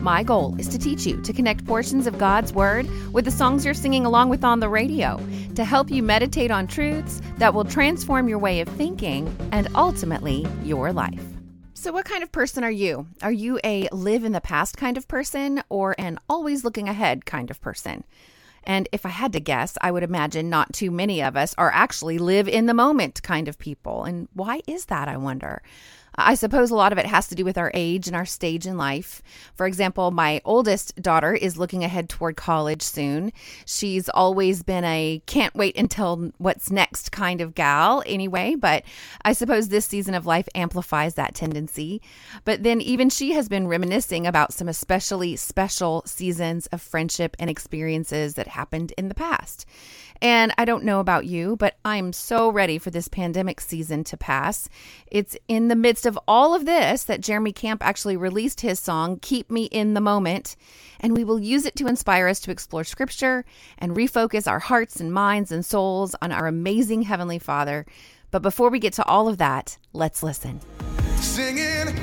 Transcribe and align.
My 0.00 0.22
goal 0.22 0.54
is 0.58 0.68
to 0.68 0.78
teach 0.78 1.06
you 1.06 1.20
to 1.22 1.32
connect 1.32 1.66
portions 1.66 2.06
of 2.06 2.18
God's 2.18 2.52
Word 2.52 2.88
with 3.12 3.24
the 3.24 3.30
songs 3.30 3.64
you're 3.64 3.74
singing 3.74 4.04
along 4.04 4.28
with 4.28 4.44
on 4.44 4.60
the 4.60 4.68
radio, 4.68 5.20
to 5.54 5.64
help 5.64 5.90
you 5.90 6.02
meditate 6.02 6.50
on 6.50 6.66
truths 6.66 7.22
that 7.38 7.54
will 7.54 7.64
transform 7.64 8.28
your 8.28 8.38
way 8.38 8.60
of 8.60 8.68
thinking 8.68 9.34
and 9.52 9.68
ultimately 9.74 10.46
your 10.62 10.92
life. 10.92 11.24
So, 11.72 11.92
what 11.92 12.04
kind 12.04 12.22
of 12.22 12.32
person 12.32 12.64
are 12.64 12.70
you? 12.70 13.06
Are 13.22 13.32
you 13.32 13.60
a 13.62 13.88
live 13.92 14.24
in 14.24 14.32
the 14.32 14.40
past 14.40 14.76
kind 14.76 14.96
of 14.96 15.06
person 15.06 15.62
or 15.68 15.94
an 15.98 16.18
always 16.28 16.64
looking 16.64 16.88
ahead 16.88 17.26
kind 17.26 17.50
of 17.50 17.60
person? 17.60 18.04
And 18.66 18.88
if 18.92 19.04
I 19.04 19.10
had 19.10 19.32
to 19.34 19.40
guess, 19.40 19.76
I 19.80 19.90
would 19.90 20.02
imagine 20.02 20.48
not 20.48 20.72
too 20.72 20.90
many 20.90 21.22
of 21.22 21.36
us 21.36 21.54
are 21.58 21.70
actually 21.72 22.18
live 22.18 22.48
in 22.48 22.66
the 22.66 22.74
moment 22.74 23.22
kind 23.22 23.48
of 23.48 23.58
people. 23.58 24.04
And 24.04 24.28
why 24.32 24.62
is 24.66 24.86
that, 24.86 25.08
I 25.08 25.16
wonder? 25.16 25.62
I 26.16 26.34
suppose 26.34 26.70
a 26.70 26.76
lot 26.76 26.92
of 26.92 26.98
it 26.98 27.06
has 27.06 27.28
to 27.28 27.34
do 27.34 27.44
with 27.44 27.58
our 27.58 27.70
age 27.74 28.06
and 28.06 28.14
our 28.14 28.24
stage 28.24 28.66
in 28.66 28.76
life. 28.76 29.22
For 29.54 29.66
example, 29.66 30.10
my 30.10 30.40
oldest 30.44 31.00
daughter 31.02 31.34
is 31.34 31.56
looking 31.56 31.82
ahead 31.82 32.08
toward 32.08 32.36
college 32.36 32.82
soon. 32.82 33.32
She's 33.66 34.08
always 34.08 34.62
been 34.62 34.84
a 34.84 35.22
can't 35.26 35.54
wait 35.54 35.76
until 35.76 36.32
what's 36.38 36.70
next 36.70 37.12
kind 37.12 37.40
of 37.40 37.54
gal, 37.54 38.02
anyway, 38.06 38.54
but 38.54 38.84
I 39.24 39.32
suppose 39.32 39.68
this 39.68 39.86
season 39.86 40.14
of 40.14 40.26
life 40.26 40.48
amplifies 40.54 41.14
that 41.14 41.34
tendency. 41.34 42.00
But 42.44 42.62
then 42.62 42.80
even 42.80 43.10
she 43.10 43.32
has 43.32 43.48
been 43.48 43.68
reminiscing 43.68 44.26
about 44.26 44.52
some 44.52 44.68
especially 44.68 45.36
special 45.36 46.02
seasons 46.06 46.66
of 46.66 46.80
friendship 46.80 47.36
and 47.38 47.50
experiences 47.50 48.34
that 48.34 48.48
happened 48.48 48.92
in 48.96 49.08
the 49.08 49.14
past. 49.14 49.66
And 50.22 50.54
I 50.56 50.64
don't 50.64 50.84
know 50.84 51.00
about 51.00 51.26
you, 51.26 51.56
but 51.56 51.76
I'm 51.84 52.12
so 52.12 52.48
ready 52.48 52.78
for 52.78 52.90
this 52.90 53.08
pandemic 53.08 53.60
season 53.60 54.04
to 54.04 54.16
pass. 54.16 54.68
It's 55.06 55.36
in 55.48 55.68
the 55.68 55.76
midst 55.76 56.03
of 56.06 56.18
all 56.26 56.54
of 56.54 56.66
this 56.66 57.04
that 57.04 57.20
Jeremy 57.20 57.52
Camp 57.52 57.84
actually 57.84 58.16
released 58.16 58.60
his 58.60 58.78
song, 58.78 59.18
Keep 59.20 59.50
Me 59.50 59.64
in 59.64 59.94
the 59.94 60.00
Moment. 60.00 60.56
And 61.00 61.16
we 61.16 61.24
will 61.24 61.38
use 61.38 61.66
it 61.66 61.76
to 61.76 61.86
inspire 61.86 62.28
us 62.28 62.40
to 62.40 62.50
explore 62.50 62.84
scripture 62.84 63.44
and 63.78 63.96
refocus 63.96 64.48
our 64.50 64.58
hearts 64.58 65.00
and 65.00 65.12
minds 65.12 65.52
and 65.52 65.64
souls 65.64 66.14
on 66.22 66.32
our 66.32 66.46
amazing 66.46 67.02
Heavenly 67.02 67.38
Father. 67.38 67.86
But 68.30 68.42
before 68.42 68.70
we 68.70 68.78
get 68.78 68.94
to 68.94 69.04
all 69.04 69.28
of 69.28 69.38
that, 69.38 69.78
let's 69.92 70.22
listen. 70.22 70.60
Singing, 71.16 71.94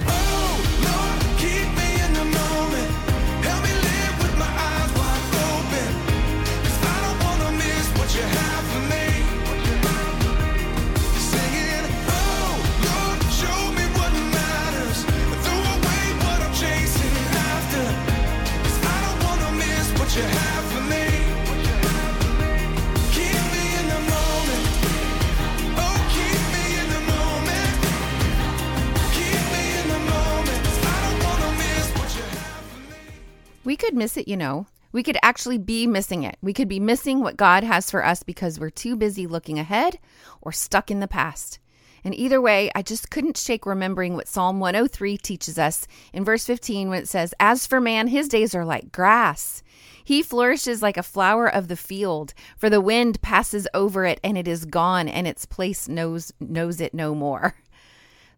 miss 34.01 34.17
it, 34.17 34.27
you 34.27 34.35
know. 34.35 34.65
We 34.91 35.03
could 35.03 35.17
actually 35.21 35.59
be 35.59 35.85
missing 35.85 36.23
it. 36.23 36.35
We 36.41 36.53
could 36.53 36.67
be 36.67 36.79
missing 36.79 37.19
what 37.19 37.37
God 37.37 37.63
has 37.63 37.91
for 37.91 38.03
us 38.03 38.23
because 38.23 38.59
we're 38.59 38.71
too 38.71 38.95
busy 38.95 39.27
looking 39.27 39.59
ahead 39.59 39.99
or 40.41 40.51
stuck 40.51 40.89
in 40.89 41.01
the 41.01 41.07
past. 41.07 41.59
And 42.03 42.15
either 42.15 42.41
way, 42.41 42.71
I 42.73 42.81
just 42.81 43.11
couldn't 43.11 43.37
shake 43.37 43.67
remembering 43.67 44.15
what 44.15 44.27
Psalm 44.27 44.59
103 44.59 45.19
teaches 45.19 45.59
us 45.59 45.85
in 46.13 46.25
verse 46.25 46.45
15 46.45 46.89
when 46.89 46.97
it 46.97 47.07
says, 47.07 47.35
As 47.39 47.67
for 47.67 47.79
man, 47.79 48.07
his 48.07 48.27
days 48.27 48.55
are 48.55 48.65
like 48.65 48.91
grass. 48.91 49.61
He 50.03 50.23
flourishes 50.23 50.81
like 50.81 50.97
a 50.97 51.03
flower 51.03 51.47
of 51.47 51.67
the 51.67 51.77
field, 51.77 52.33
for 52.57 52.71
the 52.71 52.81
wind 52.81 53.21
passes 53.21 53.67
over 53.75 54.03
it 54.03 54.19
and 54.23 54.35
it 54.35 54.47
is 54.47 54.65
gone, 54.65 55.07
and 55.07 55.27
its 55.27 55.45
place 55.45 55.87
knows 55.87 56.33
knows 56.39 56.81
it 56.81 56.95
no 56.95 57.13
more. 57.13 57.53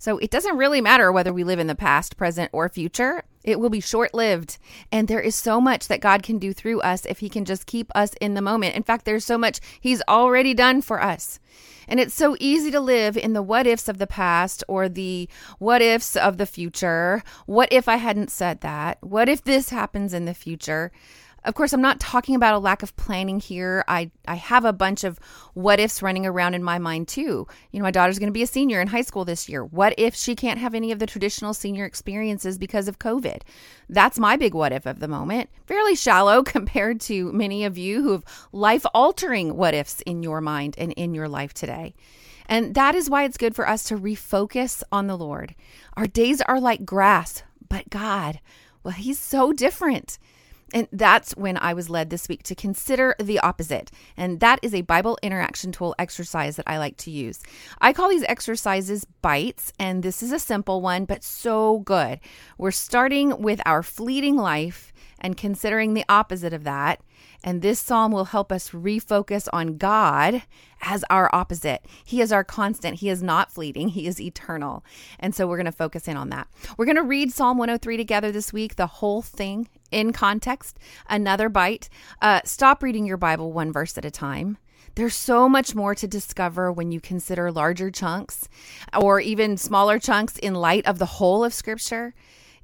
So 0.04 0.18
it 0.18 0.32
doesn't 0.32 0.58
really 0.58 0.82
matter 0.82 1.14
whether 1.14 1.32
we 1.32 1.46
live 1.46 1.60
in 1.60 1.68
the 1.68 1.76
past, 1.76 2.18
present, 2.18 2.50
or 2.52 2.68
future. 2.68 3.24
It 3.42 3.58
will 3.58 3.70
be 3.70 3.80
short 3.80 4.14
lived. 4.14 4.58
And 4.92 5.08
there 5.08 5.22
is 5.22 5.34
so 5.34 5.62
much 5.62 5.88
that 5.88 6.02
God 6.02 6.24
can 6.24 6.40
do 6.40 6.52
through 6.52 6.82
us 6.82 7.06
if 7.06 7.20
He 7.20 7.30
can 7.30 7.46
just 7.46 7.68
keep 7.68 7.90
us 7.96 8.14
in 8.20 8.34
the 8.34 8.42
moment. 8.42 8.76
In 8.76 8.84
fact, 8.84 9.06
there's 9.06 9.24
so 9.24 9.38
much 9.38 9.62
He's 9.80 10.02
already 10.10 10.54
done 10.54 10.82
for 10.82 11.02
us. 11.02 11.40
And 11.88 12.02
it's 12.02 12.14
so 12.14 12.36
easy 12.42 12.70
to 12.72 12.82
live 12.82 13.16
in 13.16 13.32
the 13.32 13.42
what 13.42 13.66
ifs 13.66 13.88
of 13.88 13.98
the 13.98 14.06
past 14.06 14.62
or 14.68 14.90
the 14.90 15.30
what 15.58 15.82
ifs 15.82 16.18
of 16.18 16.38
the 16.38 16.46
future. 16.46 17.24
What 17.46 17.72
if 17.72 17.88
I 17.88 17.96
hadn't 17.96 18.30
said 18.30 18.60
that? 18.60 18.98
What 19.00 19.30
if 19.30 19.46
this 19.46 19.70
happens 19.70 20.14
in 20.14 20.26
the 20.26 20.34
future? 20.34 20.92
Of 21.46 21.56
course, 21.56 21.74
I'm 21.74 21.82
not 21.82 22.00
talking 22.00 22.36
about 22.36 22.54
a 22.54 22.60
lack 22.60 22.84
of 22.84 22.96
planning 22.96 23.40
here. 23.40 23.84
I, 23.88 24.12
I 24.28 24.36
have 24.36 24.64
a 24.64 24.72
bunch 24.72 25.04
of 25.04 25.20
what 25.54 25.80
ifs 25.80 26.02
running 26.02 26.26
around 26.26 26.54
in 26.54 26.64
my 26.64 26.80
mind 26.80 27.10
too. 27.10 27.48
You 27.72 27.80
know, 27.80 27.84
my 27.84 27.92
daughter's 27.92 28.18
going 28.20 28.28
to 28.28 28.34
be 28.34 28.44
a 28.44 28.48
senior 28.48 28.80
in 28.80 28.88
high 28.88 29.02
school 29.02 29.26
this 29.26 29.50
year. 29.50 29.66
What 29.66 29.94
if 29.98 30.16
she 30.16 30.36
can't 30.36 30.60
have 30.60 30.74
any 30.74 30.92
of 30.92 31.00
the 31.00 31.06
traditional 31.06 31.54
senior 31.54 31.86
experiences 31.86 32.58
because 32.58 32.88
of 32.88 33.00
COVID? 33.00 33.42
That's 33.90 34.20
my 34.20 34.38
big 34.38 34.54
what 34.54 34.72
if 34.72 34.86
of 34.86 35.00
the 35.00 35.08
moment. 35.08 35.50
Fairly 35.66 35.96
shallow 35.96 36.44
compared 36.44 37.02
to 37.02 37.32
many 37.34 37.66
of 37.66 37.78
you 37.78 38.02
who 38.02 38.12
have 38.14 38.26
life 38.52 38.86
altering 38.94 39.58
what 39.58 39.74
ifs 39.74 40.02
in 40.02 40.24
your 40.24 40.40
mind 40.40 40.76
and 40.78 40.94
in 40.94 41.14
your 41.14 41.28
life 41.28 41.54
today. 41.54 41.94
And 42.48 42.76
that 42.76 42.96
is 42.96 43.10
why 43.10 43.24
it's 43.24 43.38
good 43.38 43.56
for 43.56 43.68
us 43.68 43.84
to 43.86 43.98
refocus 43.98 44.84
on 44.92 45.08
the 45.08 45.18
Lord. 45.18 45.56
Our 45.96 46.08
days 46.08 46.42
are 46.42 46.60
like 46.60 46.86
grass, 46.86 47.44
but 47.68 47.90
God, 47.90 48.40
well, 48.84 48.94
He's 48.94 49.20
so 49.20 49.54
different. 49.54 50.18
And 50.74 50.88
that's 50.92 51.38
when 51.38 51.58
I 51.58 51.74
was 51.74 51.90
led 51.90 52.10
this 52.10 52.28
week 52.28 52.42
to 52.44 52.56
consider 52.56 53.16
the 53.20 53.40
opposite. 53.40 53.92
And 54.18 54.40
that 54.40 54.60
is 54.64 54.74
a 54.74 54.82
Bible 54.82 55.20
interaction 55.22 55.72
tool 55.72 55.94
exercise 56.00 56.56
that 56.56 56.68
I 56.68 56.80
like 56.80 56.98
to 56.98 57.12
use. 57.12 57.42
I 57.80 57.94
call 57.94 58.10
these 58.10 58.26
exercises 58.28 59.06
bites, 59.22 59.72
and 59.80 60.02
this 60.02 60.24
is 60.24 60.32
a 60.32 60.40
simple 60.40 60.82
one, 60.82 61.06
but 61.06 61.24
so 61.24 61.80
good. 61.80 62.20
We're 62.58 62.72
starting 62.72 63.42
with 63.42 63.62
our 63.66 63.84
fleeting 63.84 64.36
life 64.36 64.92
and 65.20 65.38
considering 65.38 65.94
the 65.94 66.06
opposite 66.10 66.54
of 66.54 66.66
that. 66.66 67.02
And 67.44 67.62
this 67.62 67.80
psalm 67.80 68.12
will 68.12 68.26
help 68.26 68.52
us 68.52 68.70
refocus 68.72 69.48
on 69.54 69.78
God 69.78 70.44
as 70.82 71.04
our 71.10 71.30
opposite. 71.34 71.86
He 72.04 72.22
is 72.22 72.32
our 72.32 72.44
constant. 72.44 73.00
He 73.00 73.10
is 73.10 73.24
not 73.24 73.52
fleeting. 73.52 73.90
He 73.90 74.08
is 74.08 74.20
eternal. 74.20 74.84
And 75.20 75.34
so 75.34 75.48
we're 75.48 75.58
going 75.58 75.66
to 75.66 75.72
focus 75.72 76.08
in 76.08 76.18
on 76.18 76.30
that. 76.30 76.48
We're 76.78 76.86
going 76.86 76.98
to 76.98 77.04
read 77.04 77.32
Psalm 77.32 77.58
103 77.58 77.98
together 77.98 78.32
this 78.32 78.52
week, 78.52 78.76
the 78.76 78.88
whole 78.88 79.22
thing 79.22 79.70
in 79.94 80.12
context. 80.14 80.78
Another 81.10 81.50
bite. 81.50 81.90
Uh, 82.22 82.42
stop 82.44 82.84
reading 82.84 83.06
your 83.06 83.18
Bible 83.18 83.54
one 83.54 83.72
verse 83.72 83.98
at 83.98 84.06
a 84.06 84.12
time. 84.12 84.58
There's 84.96 85.16
so 85.16 85.50
much 85.50 85.74
more 85.74 85.96
to 85.96 86.08
discover 86.08 86.72
when 86.72 86.92
you 86.92 87.00
consider 87.00 87.52
larger 87.52 87.90
chunks 87.90 88.48
or 88.96 89.20
even 89.20 89.58
smaller 89.58 89.98
chunks 90.00 90.38
in 90.38 90.54
light 90.54 90.86
of 90.86 91.00
the 91.00 91.06
whole 91.06 91.44
of 91.44 91.54
Scripture 91.54 92.14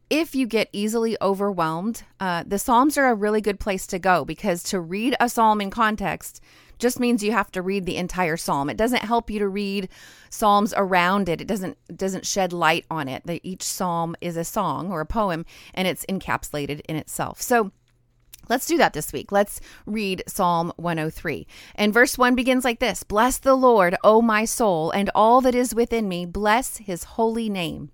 if 0.10 0.34
you 0.34 0.48
get 0.48 0.70
easily 0.74 1.16
overwhelmed, 1.22 2.04
uh, 2.20 2.44
the 2.46 2.58
Psalms 2.58 2.98
are 2.98 3.08
a 3.08 3.14
really 3.14 3.42
good 3.42 3.60
place 3.60 3.86
to 3.88 4.00
go 4.00 4.26
because 4.26 4.64
to 4.64 4.80
read 4.80 5.16
a 5.20 5.30
psalm 5.30 5.62
in 5.62 5.70
context 5.70 6.42
just 6.80 7.00
means 7.00 7.24
you 7.24 7.32
have 7.32 7.52
to 7.52 7.62
read 7.62 7.86
the 7.86 7.98
entire 7.98 8.38
psalm. 8.38 8.70
It 8.70 8.78
doesn't 8.78 9.04
help 9.04 9.30
you 9.30 9.40
to 9.40 9.48
read 9.48 9.90
psalms 10.30 10.74
around 10.76 11.30
it. 11.30 11.42
It 11.42 11.48
doesn't 11.48 11.78
doesn't 11.96 12.26
shed 12.26 12.54
light 12.54 12.86
on 12.90 13.08
it. 13.08 13.24
That 13.26 13.42
each 13.44 13.64
psalm 13.64 14.16
is 14.22 14.38
a 14.38 14.44
song 14.44 14.92
or 14.92 15.02
a 15.02 15.06
poem 15.06 15.46
and 15.74 15.88
it's 15.88 16.06
encapsulated 16.08 16.82
in 16.88 16.96
itself. 16.96 17.42
So 17.42 17.72
Let's 18.48 18.66
do 18.66 18.78
that 18.78 18.94
this 18.94 19.14
week. 19.14 19.32
Let's 19.32 19.62
read 19.86 20.24
Psalm 20.26 20.74
103. 20.78 21.46
And 21.76 21.94
verse 21.94 22.18
1 22.18 22.34
begins 22.34 22.66
like 22.66 22.80
this 22.80 23.04
Bless 23.04 23.38
the 23.38 23.54
Lord, 23.54 23.96
O 24.04 24.24
my 24.24 24.44
soul, 24.44 24.90
and 24.90 25.12
all 25.14 25.40
that 25.42 25.54
is 25.54 25.76
within 25.76 26.10
me. 26.10 26.26
Bless 26.26 26.78
his 26.78 27.04
holy 27.04 27.48
name. 27.48 27.92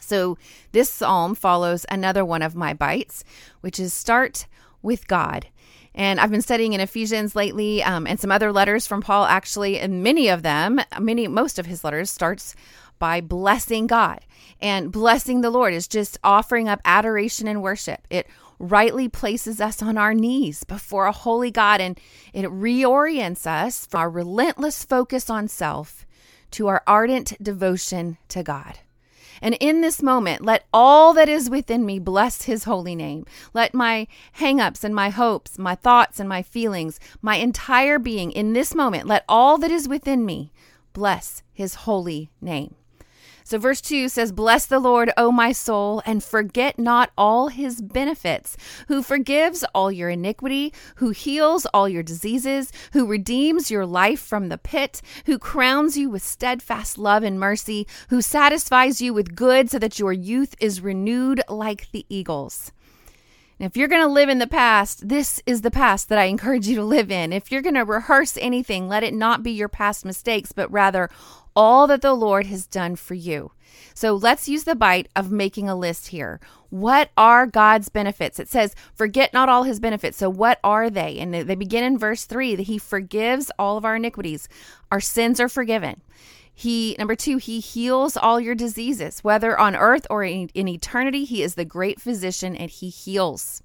So 0.00 0.36
this 0.72 0.90
psalm 0.90 1.36
follows 1.36 1.86
another 1.88 2.24
one 2.24 2.42
of 2.42 2.56
my 2.56 2.74
bites, 2.74 3.22
which 3.60 3.78
is 3.78 3.92
start 3.92 4.46
with 4.82 5.06
God. 5.06 5.46
And 5.94 6.20
I've 6.20 6.30
been 6.30 6.42
studying 6.42 6.72
in 6.72 6.80
Ephesians 6.80 7.34
lately 7.34 7.82
um, 7.82 8.06
and 8.06 8.20
some 8.20 8.30
other 8.30 8.52
letters 8.52 8.86
from 8.86 9.00
Paul, 9.00 9.24
actually, 9.24 9.78
and 9.80 10.02
many 10.02 10.28
of 10.28 10.42
them, 10.42 10.80
many, 11.00 11.26
most 11.26 11.58
of 11.58 11.66
his 11.66 11.82
letters 11.82 12.10
starts 12.10 12.54
by 12.98 13.20
blessing 13.20 13.86
God. 13.86 14.20
And 14.60 14.92
blessing 14.92 15.40
the 15.40 15.50
Lord 15.50 15.72
is 15.72 15.88
just 15.88 16.18
offering 16.22 16.68
up 16.68 16.80
adoration 16.84 17.48
and 17.48 17.62
worship. 17.62 18.06
It 18.10 18.26
rightly 18.58 19.08
places 19.08 19.60
us 19.60 19.82
on 19.82 19.96
our 19.96 20.14
knees 20.14 20.64
before 20.64 21.06
a 21.06 21.12
holy 21.12 21.50
God 21.50 21.80
and 21.80 21.98
it 22.32 22.46
reorients 22.46 23.46
us 23.46 23.86
from 23.86 23.98
our 24.00 24.10
relentless 24.10 24.84
focus 24.84 25.30
on 25.30 25.46
self 25.48 26.04
to 26.52 26.66
our 26.66 26.82
ardent 26.86 27.40
devotion 27.42 28.18
to 28.28 28.42
God. 28.42 28.80
And 29.40 29.56
in 29.60 29.80
this 29.80 30.02
moment, 30.02 30.44
let 30.44 30.64
all 30.72 31.12
that 31.14 31.28
is 31.28 31.50
within 31.50 31.84
me 31.86 31.98
bless 31.98 32.42
his 32.42 32.64
holy 32.64 32.94
name. 32.94 33.26
Let 33.54 33.74
my 33.74 34.06
hangups 34.38 34.84
and 34.84 34.94
my 34.94 35.10
hopes, 35.10 35.58
my 35.58 35.74
thoughts 35.74 36.20
and 36.20 36.28
my 36.28 36.42
feelings, 36.42 36.98
my 37.22 37.36
entire 37.36 37.98
being 37.98 38.32
in 38.32 38.52
this 38.52 38.74
moment, 38.74 39.06
let 39.06 39.24
all 39.28 39.58
that 39.58 39.70
is 39.70 39.88
within 39.88 40.24
me 40.24 40.52
bless 40.92 41.42
his 41.52 41.74
holy 41.74 42.30
name. 42.40 42.74
So, 43.48 43.56
verse 43.56 43.80
2 43.80 44.10
says, 44.10 44.30
Bless 44.30 44.66
the 44.66 44.78
Lord, 44.78 45.10
O 45.16 45.32
my 45.32 45.52
soul, 45.52 46.02
and 46.04 46.22
forget 46.22 46.78
not 46.78 47.12
all 47.16 47.48
his 47.48 47.80
benefits, 47.80 48.58
who 48.88 49.02
forgives 49.02 49.64
all 49.74 49.90
your 49.90 50.10
iniquity, 50.10 50.70
who 50.96 51.12
heals 51.12 51.64
all 51.72 51.88
your 51.88 52.02
diseases, 52.02 52.70
who 52.92 53.06
redeems 53.06 53.70
your 53.70 53.86
life 53.86 54.20
from 54.20 54.50
the 54.50 54.58
pit, 54.58 55.00
who 55.24 55.38
crowns 55.38 55.96
you 55.96 56.10
with 56.10 56.22
steadfast 56.22 56.98
love 56.98 57.22
and 57.22 57.40
mercy, 57.40 57.86
who 58.10 58.20
satisfies 58.20 59.00
you 59.00 59.14
with 59.14 59.34
good 59.34 59.70
so 59.70 59.78
that 59.78 59.98
your 59.98 60.12
youth 60.12 60.54
is 60.60 60.82
renewed 60.82 61.40
like 61.48 61.90
the 61.90 62.04
eagles. 62.10 62.70
if 63.58 63.78
you're 63.78 63.88
going 63.88 64.06
to 64.06 64.12
live 64.12 64.28
in 64.28 64.40
the 64.40 64.46
past, 64.46 65.08
this 65.08 65.40
is 65.46 65.62
the 65.62 65.70
past 65.70 66.10
that 66.10 66.18
I 66.18 66.24
encourage 66.24 66.68
you 66.68 66.76
to 66.76 66.84
live 66.84 67.10
in. 67.10 67.32
If 67.32 67.50
you're 67.50 67.62
going 67.62 67.76
to 67.76 67.84
rehearse 67.84 68.36
anything, 68.36 68.88
let 68.88 69.02
it 69.02 69.14
not 69.14 69.42
be 69.42 69.52
your 69.52 69.70
past 69.70 70.04
mistakes, 70.04 70.52
but 70.52 70.70
rather 70.70 71.08
all 71.58 71.88
that 71.88 72.02
the 72.02 72.14
Lord 72.14 72.46
has 72.46 72.68
done 72.68 72.94
for 72.94 73.14
you. 73.14 73.50
So 73.92 74.14
let's 74.14 74.48
use 74.48 74.62
the 74.62 74.76
bite 74.76 75.08
of 75.16 75.32
making 75.32 75.68
a 75.68 75.74
list 75.74 76.06
here. 76.08 76.38
What 76.70 77.10
are 77.16 77.48
God's 77.48 77.88
benefits? 77.88 78.38
It 78.38 78.48
says, 78.48 78.76
forget 78.94 79.32
not 79.32 79.48
all 79.48 79.64
his 79.64 79.80
benefits. 79.80 80.16
So 80.16 80.30
what 80.30 80.60
are 80.62 80.88
they? 80.88 81.18
And 81.18 81.34
they 81.34 81.56
begin 81.56 81.82
in 81.82 81.98
verse 81.98 82.26
three 82.26 82.54
that 82.54 82.68
he 82.68 82.78
forgives 82.78 83.50
all 83.58 83.76
of 83.76 83.84
our 83.84 83.96
iniquities. 83.96 84.48
Our 84.92 85.00
sins 85.00 85.40
are 85.40 85.48
forgiven. 85.48 86.00
He, 86.54 86.94
number 86.96 87.16
two, 87.16 87.38
he 87.38 87.58
heals 87.58 88.16
all 88.16 88.38
your 88.40 88.54
diseases, 88.54 89.24
whether 89.24 89.58
on 89.58 89.74
earth 89.74 90.06
or 90.08 90.22
in, 90.22 90.50
in 90.54 90.68
eternity. 90.68 91.24
He 91.24 91.42
is 91.42 91.56
the 91.56 91.64
great 91.64 92.00
physician 92.00 92.54
and 92.54 92.70
he 92.70 92.88
heals. 92.88 93.64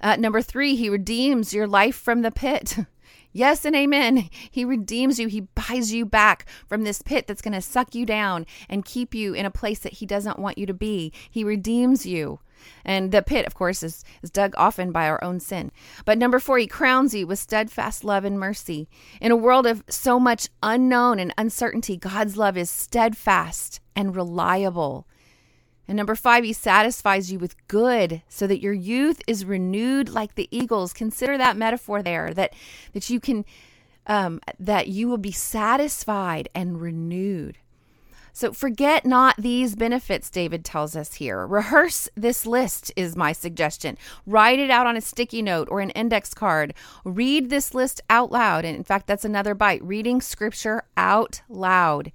Uh, 0.00 0.16
number 0.16 0.42
three, 0.42 0.74
he 0.74 0.88
redeems 0.88 1.54
your 1.54 1.68
life 1.68 1.94
from 1.94 2.22
the 2.22 2.32
pit. 2.32 2.78
Yes 3.32 3.64
and 3.64 3.74
amen. 3.74 4.28
He 4.50 4.64
redeems 4.64 5.18
you. 5.18 5.28
He 5.28 5.40
buys 5.40 5.92
you 5.92 6.04
back 6.04 6.46
from 6.66 6.84
this 6.84 7.02
pit 7.02 7.26
that's 7.26 7.42
going 7.42 7.54
to 7.54 7.60
suck 7.60 7.94
you 7.94 8.04
down 8.04 8.46
and 8.68 8.84
keep 8.84 9.14
you 9.14 9.34
in 9.34 9.46
a 9.46 9.50
place 9.50 9.80
that 9.80 9.94
He 9.94 10.06
doesn't 10.06 10.38
want 10.38 10.58
you 10.58 10.66
to 10.66 10.74
be. 10.74 11.12
He 11.30 11.44
redeems 11.44 12.04
you. 12.06 12.40
And 12.84 13.10
the 13.10 13.22
pit, 13.22 13.46
of 13.46 13.54
course, 13.54 13.82
is, 13.82 14.04
is 14.22 14.30
dug 14.30 14.54
often 14.56 14.92
by 14.92 15.08
our 15.08 15.22
own 15.22 15.40
sin. 15.40 15.72
But 16.04 16.18
number 16.18 16.38
four, 16.38 16.58
he 16.58 16.66
crowns 16.66 17.14
you 17.14 17.26
with 17.26 17.38
steadfast 17.38 18.04
love 18.04 18.24
and 18.24 18.38
mercy. 18.38 18.88
In 19.20 19.32
a 19.32 19.36
world 19.36 19.66
of 19.66 19.82
so 19.88 20.20
much 20.20 20.48
unknown 20.62 21.18
and 21.18 21.34
uncertainty, 21.36 21.96
God's 21.96 22.36
love 22.36 22.56
is 22.56 22.70
steadfast 22.70 23.80
and 23.96 24.14
reliable. 24.14 25.06
And 25.88 25.96
number 25.96 26.14
five, 26.14 26.44
he 26.44 26.52
satisfies 26.52 27.32
you 27.32 27.38
with 27.38 27.56
good 27.68 28.22
so 28.28 28.46
that 28.46 28.60
your 28.60 28.72
youth 28.72 29.20
is 29.26 29.44
renewed 29.44 30.08
like 30.08 30.34
the 30.34 30.48
eagles. 30.50 30.92
Consider 30.92 31.36
that 31.38 31.56
metaphor 31.56 32.02
there 32.02 32.32
that, 32.34 32.54
that 32.92 33.10
you 33.10 33.20
can, 33.20 33.44
um, 34.06 34.40
that 34.58 34.88
you 34.88 35.08
will 35.08 35.18
be 35.18 35.32
satisfied 35.32 36.48
and 36.54 36.80
renewed. 36.80 37.58
So 38.34 38.52
forget 38.52 39.04
not 39.04 39.36
these 39.36 39.76
benefits, 39.76 40.30
David 40.30 40.64
tells 40.64 40.96
us 40.96 41.14
here. 41.14 41.46
Rehearse 41.46 42.08
this 42.16 42.46
list, 42.46 42.90
is 42.96 43.14
my 43.14 43.32
suggestion. 43.32 43.98
Write 44.26 44.58
it 44.58 44.70
out 44.70 44.86
on 44.86 44.96
a 44.96 45.02
sticky 45.02 45.42
note 45.42 45.68
or 45.70 45.80
an 45.80 45.90
index 45.90 46.32
card. 46.32 46.72
Read 47.04 47.50
this 47.50 47.74
list 47.74 48.00
out 48.08 48.32
loud. 48.32 48.64
And 48.64 48.74
in 48.74 48.84
fact, 48.84 49.06
that's 49.06 49.26
another 49.26 49.54
bite 49.54 49.84
reading 49.84 50.22
scripture 50.22 50.84
out 50.96 51.42
loud. 51.50 52.10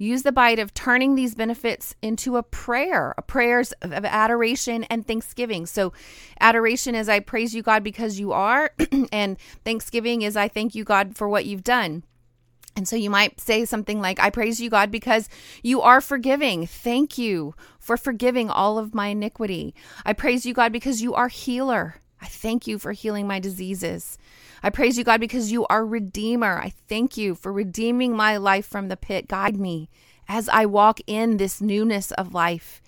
Use 0.00 0.22
the 0.22 0.32
bite 0.32 0.58
of 0.58 0.72
turning 0.72 1.14
these 1.14 1.34
benefits 1.34 1.94
into 2.00 2.38
a 2.38 2.42
prayer, 2.42 3.14
a 3.18 3.22
prayers 3.22 3.72
of, 3.82 3.92
adoration 3.92 4.84
and 4.84 5.06
thanksgiving. 5.06 5.66
So, 5.66 5.92
adoration 6.40 6.94
is 6.94 7.06
I 7.06 7.20
praise 7.20 7.54
you, 7.54 7.62
God, 7.62 7.84
because 7.84 8.18
you 8.18 8.32
are, 8.32 8.70
and 9.12 9.36
thanksgiving 9.62 10.22
is 10.22 10.38
I 10.38 10.48
thank 10.48 10.74
you, 10.74 10.84
God, 10.84 11.18
for 11.18 11.28
what 11.28 11.44
you've 11.44 11.62
done. 11.62 12.04
And 12.76 12.88
so 12.88 12.96
you 12.96 13.10
might 13.10 13.42
say 13.42 13.66
something 13.66 14.00
like, 14.00 14.18
I 14.18 14.30
praise 14.30 14.58
you, 14.58 14.70
God, 14.70 14.90
because 14.90 15.28
you 15.62 15.82
are 15.82 16.00
forgiving. 16.00 16.66
Thank 16.66 17.18
you 17.18 17.54
for 17.78 17.98
forgiving 17.98 18.48
all 18.48 18.78
of 18.78 18.94
my 18.94 19.08
iniquity. 19.08 19.74
I 20.06 20.14
praise 20.14 20.46
you, 20.46 20.54
God, 20.54 20.72
because 20.72 21.02
you 21.02 21.12
are 21.12 21.28
healer. 21.28 21.96
I 22.22 22.26
thank 22.26 22.66
you 22.66 22.78
for 22.78 22.92
healing 22.92 23.26
my 23.26 23.38
diseases. 23.38 24.16
I 24.62 24.70
praise 24.70 24.98
you, 24.98 25.04
God, 25.04 25.20
because 25.20 25.50
you 25.50 25.66
are 25.68 25.86
Redeemer. 25.86 26.58
I 26.58 26.72
thank 26.88 27.16
you 27.16 27.34
for 27.34 27.52
redeeming 27.52 28.14
my 28.14 28.36
life 28.36 28.66
from 28.66 28.88
the 28.88 28.96
pit. 28.96 29.28
Guide 29.28 29.56
me 29.56 29.88
as 30.28 30.48
I 30.48 30.66
walk 30.66 31.00
in 31.06 31.38
this 31.38 31.60
newness 31.60 32.10
of 32.12 32.34
life. 32.34 32.82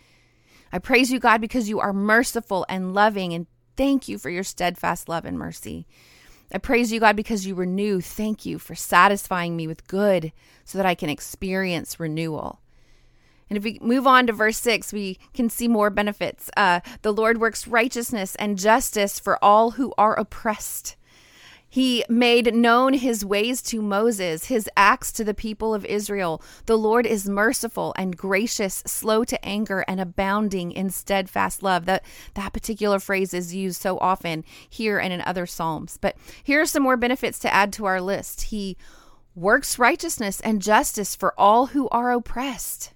I 0.73 0.79
praise 0.79 1.11
you, 1.11 1.19
God, 1.19 1.41
because 1.41 1.69
you 1.69 1.81
are 1.81 1.93
merciful 1.93 2.67
and 2.69 2.95
loving, 2.95 3.33
and 3.33 3.47
thank 3.77 4.09
you 4.09 4.19
for 4.19 4.31
your 4.31 4.45
steadfast 4.45 5.09
love 5.09 5.25
and 5.25 5.39
mercy. 5.39 5.87
I 6.53 6.59
praise 6.59 6.93
you, 6.93 7.01
God, 7.01 7.17
because 7.17 7.47
you 7.47 7.55
renew. 7.55 8.01
Thank 8.01 8.45
you 8.45 8.59
for 8.59 8.75
satisfying 8.75 9.57
me 9.57 9.67
with 9.67 9.87
good 9.87 10.33
so 10.65 10.79
that 10.79 10.87
I 10.87 10.95
can 10.95 11.09
experience 11.09 11.99
renewal. 11.99 12.61
And 13.49 13.57
if 13.57 13.65
we 13.65 13.79
move 13.83 14.07
on 14.07 14.27
to 14.27 14.33
verse 14.33 14.59
6, 14.59 14.93
we 14.93 15.19
can 15.35 15.51
see 15.51 15.69
more 15.69 15.91
benefits. 15.91 16.51
Uh, 16.57 16.81
the 17.03 17.13
Lord 17.13 17.39
works 17.39 17.67
righteousness 17.67 18.35
and 18.37 18.59
justice 18.59 19.19
for 19.19 19.43
all 19.43 19.73
who 19.73 19.93
are 19.99 20.19
oppressed. 20.19 20.97
He 21.73 22.05
made 22.07 22.55
known 22.55 22.93
his 22.93 23.25
ways 23.25 23.63
to 23.63 23.81
Moses, 23.81 24.45
his 24.45 24.69
acts 24.77 25.11
to 25.13 25.25
the 25.25 25.33
people 25.33 25.73
of 25.73 25.87
Israel. 25.87 26.43
The 26.67 26.77
Lord 26.77 27.07
is 27.07 27.31
merciful 27.31 27.95
and 27.97 28.15
gracious, 28.15 28.83
slow 28.87 29.25
to 29.25 29.43
anger, 29.43 29.83
and 29.89 29.99
abounding 29.99 30.73
in 30.73 30.91
steadfast 30.91 31.63
love. 31.63 31.87
That, 31.87 32.05
that 32.35 32.53
particular 32.53 32.99
phrase 32.99 33.33
is 33.33 33.55
used 33.55 33.81
so 33.81 33.97
often 34.01 34.45
here 34.69 34.99
and 34.99 35.15
in 35.15 35.23
other 35.23 35.47
Psalms. 35.47 35.97
But 35.99 36.19
here 36.45 36.61
are 36.61 36.67
some 36.67 36.83
more 36.83 36.99
benefits 36.99 37.39
to 37.39 37.55
add 37.55 37.73
to 37.73 37.87
our 37.87 38.03
list. 38.03 38.43
He 38.43 38.77
works 39.35 39.79
righteousness 39.79 40.43
and 40.43 40.61
justice 40.61 41.17
for 41.17 41.33
all 41.41 41.69
who 41.69 41.89
are 41.89 42.13
oppressed. 42.13 42.93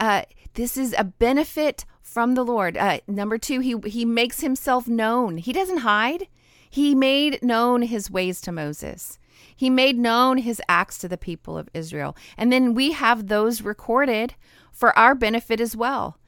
Uh, 0.00 0.22
this 0.54 0.78
is 0.78 0.94
a 0.96 1.04
benefit 1.04 1.84
from 2.00 2.36
the 2.36 2.42
Lord. 2.42 2.78
Uh, 2.78 3.00
number 3.06 3.36
two, 3.36 3.60
he, 3.60 3.76
he 3.84 4.06
makes 4.06 4.40
himself 4.40 4.88
known. 4.88 5.36
He 5.36 5.52
doesn't 5.52 5.80
hide. 5.80 6.28
He 6.68 6.94
made 6.94 7.42
known 7.42 7.82
his 7.82 8.10
ways 8.10 8.40
to 8.42 8.52
Moses. 8.52 9.18
He 9.54 9.70
made 9.70 9.98
known 9.98 10.38
his 10.38 10.60
acts 10.68 10.98
to 10.98 11.08
the 11.08 11.16
people 11.16 11.56
of 11.56 11.68
Israel. 11.72 12.16
And 12.36 12.52
then 12.52 12.74
we 12.74 12.92
have 12.92 13.28
those 13.28 13.62
recorded 13.62 14.34
for 14.72 14.96
our 14.98 15.14
benefit 15.14 15.60
as 15.60 15.76
well. 15.76 16.18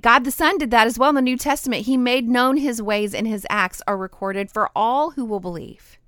God 0.00 0.24
the 0.24 0.30
Son 0.30 0.58
did 0.58 0.70
that 0.70 0.86
as 0.86 0.98
well 0.98 1.10
in 1.10 1.14
the 1.14 1.22
New 1.22 1.36
Testament. 1.36 1.86
He 1.86 1.96
made 1.96 2.28
known 2.28 2.56
his 2.56 2.82
ways 2.82 3.14
and 3.14 3.26
his 3.26 3.46
acts 3.48 3.80
are 3.86 3.96
recorded 3.96 4.50
for 4.50 4.70
all 4.74 5.12
who 5.12 5.24
will 5.24 5.40
believe. 5.40 5.98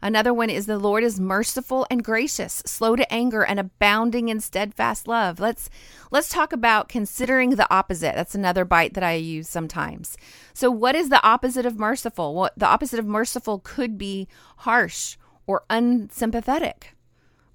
Another 0.00 0.32
one 0.32 0.48
is 0.48 0.66
the 0.66 0.78
Lord 0.78 1.02
is 1.02 1.18
merciful 1.18 1.86
and 1.90 2.04
gracious, 2.04 2.62
slow 2.64 2.94
to 2.94 3.12
anger 3.12 3.42
and 3.42 3.58
abounding 3.58 4.28
in 4.28 4.38
steadfast 4.38 5.08
love. 5.08 5.40
Let's 5.40 5.68
let's 6.12 6.28
talk 6.28 6.52
about 6.52 6.88
considering 6.88 7.50
the 7.50 7.72
opposite. 7.72 8.14
That's 8.14 8.36
another 8.36 8.64
bite 8.64 8.94
that 8.94 9.02
I 9.02 9.14
use 9.14 9.48
sometimes. 9.48 10.16
So 10.54 10.70
what 10.70 10.94
is 10.94 11.08
the 11.08 11.22
opposite 11.26 11.66
of 11.66 11.78
merciful? 11.78 12.34
Well, 12.34 12.50
the 12.56 12.66
opposite 12.66 13.00
of 13.00 13.06
merciful 13.06 13.60
could 13.64 13.98
be 13.98 14.28
harsh 14.58 15.16
or 15.46 15.64
unsympathetic. 15.68 16.94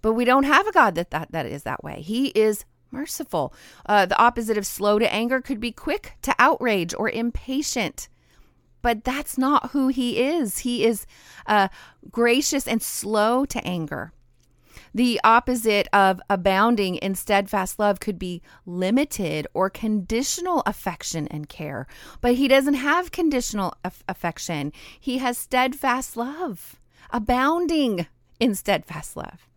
But 0.02 0.14
we 0.14 0.26
don't 0.26 0.44
have 0.44 0.68
a 0.68 0.74
God 0.74 0.96
that 0.96 1.12
that, 1.12 1.32
that 1.32 1.46
is 1.46 1.64
that 1.64 1.82
way. 1.82 2.02
He 2.02 2.28
is 2.30 2.66
merciful. 2.92 3.54
Uh, 3.86 4.06
the 4.06 4.22
opposite 4.22 4.58
of 4.58 4.66
slow 4.66 5.00
to 5.00 5.14
anger 5.14 5.40
could 5.40 5.62
be 5.62 5.72
quick 5.72 6.18
to 6.24 6.36
outrage 6.38 6.94
or 6.94 7.10
impatient 7.10 8.10
but 8.84 9.04
that's 9.04 9.36
not 9.36 9.72
who 9.72 9.88
he 9.88 10.22
is. 10.22 10.60
He 10.60 10.86
is 10.86 11.08
uh, 11.48 11.70
gracious 12.12 12.68
and 12.68 12.84
slow 12.84 13.46
to 13.46 13.66
anger. 13.66 14.12
The 14.94 15.20
opposite 15.24 15.88
of 15.92 16.22
abounding 16.30 16.98
in 16.98 17.16
steadfast 17.16 17.80
love 17.80 18.00
could 18.00 18.20
be 18.20 18.44
limited 18.66 19.48
or 19.56 19.72
conditional 19.72 20.62
affection 20.68 21.28
and 21.30 21.50
care. 21.50 21.88
But 22.22 22.36
he 22.36 22.48
doesn't 22.48 22.76
have 22.76 23.12
conditional 23.12 23.74
aff- 23.84 24.04
affection, 24.08 24.72
he 25.00 25.18
has 25.18 25.38
steadfast 25.38 26.16
love, 26.16 26.80
abounding 27.10 28.06
in 28.40 28.54
steadfast 28.54 29.18
love. 29.18 29.48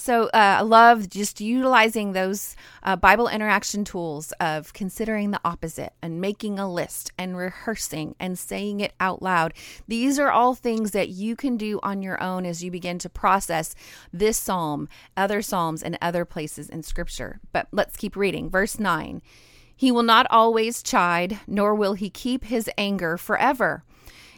So 0.00 0.28
uh, 0.28 0.30
I 0.32 0.62
love 0.62 1.10
just 1.10 1.42
utilizing 1.42 2.12
those 2.12 2.56
uh, 2.82 2.96
Bible 2.96 3.28
interaction 3.28 3.84
tools 3.84 4.32
of 4.40 4.72
considering 4.72 5.30
the 5.30 5.42
opposite 5.44 5.92
and 6.00 6.22
making 6.22 6.58
a 6.58 6.72
list 6.72 7.12
and 7.18 7.36
rehearsing 7.36 8.14
and 8.18 8.38
saying 8.38 8.80
it 8.80 8.94
out 8.98 9.20
loud. 9.20 9.52
These 9.88 10.18
are 10.18 10.30
all 10.30 10.54
things 10.54 10.92
that 10.92 11.10
you 11.10 11.36
can 11.36 11.58
do 11.58 11.78
on 11.82 12.00
your 12.00 12.20
own 12.22 12.46
as 12.46 12.64
you 12.64 12.70
begin 12.70 12.98
to 13.00 13.10
process 13.10 13.74
this 14.10 14.38
psalm, 14.38 14.88
other 15.18 15.42
psalms, 15.42 15.82
and 15.82 15.98
other 16.00 16.24
places 16.24 16.70
in 16.70 16.82
Scripture. 16.82 17.38
But 17.52 17.68
let's 17.70 17.98
keep 17.98 18.16
reading. 18.16 18.48
Verse 18.48 18.80
9 18.80 19.20
He 19.76 19.92
will 19.92 20.02
not 20.02 20.26
always 20.30 20.82
chide, 20.82 21.40
nor 21.46 21.74
will 21.74 21.92
he 21.92 22.08
keep 22.08 22.44
his 22.44 22.70
anger 22.78 23.18
forever. 23.18 23.84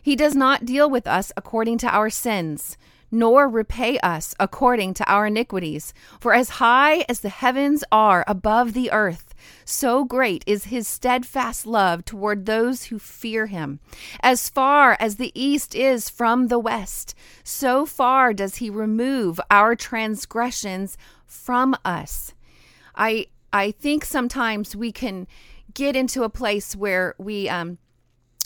He 0.03 0.17
does 0.17 0.35
not 0.35 0.65
deal 0.65 0.91
with 0.91 1.07
us 1.07 1.31
according 1.37 1.79
to 1.79 1.89
our 1.89 2.11
sins 2.11 2.77
nor 3.13 3.49
repay 3.49 3.99
us 3.99 4.35
according 4.41 4.95
to 4.95 5.05
our 5.09 5.27
iniquities. 5.27 5.95
For 6.19 6.33
as 6.35 6.49
high 6.49 7.05
as 7.09 7.21
the 7.21 7.29
heavens 7.29 7.85
are 7.93 8.25
above 8.27 8.73
the 8.73 8.91
earth, 8.91 9.35
so 9.65 10.05
great 10.05 10.43
is 10.47 10.65
his 10.65 10.89
steadfast 10.89 11.67
love 11.67 12.05
toward 12.05 12.47
those 12.47 12.85
who 12.85 12.99
fear 12.99 13.47
him. 13.47 13.81
As 14.21 14.49
far 14.49 14.97
as 14.99 15.17
the 15.17 15.33
east 15.35 15.75
is 15.75 16.09
from 16.09 16.49
the 16.49 16.59
west, 16.59 17.15
so 17.45 17.85
far 17.87 18.33
does 18.33 18.57
he 18.57 18.71
remove 18.71 19.41
our 19.51 19.77
transgressions 19.77 20.97
from 21.27 21.77
us. 21.85 22.35
I 22.95 23.27
I 23.53 23.73
think 23.73 24.05
sometimes 24.05 24.75
we 24.75 24.93
can 24.93 25.27
get 25.75 25.95
into 25.95 26.23
a 26.23 26.31
place 26.31 26.75
where 26.75 27.15
we 27.19 27.49
um 27.49 27.79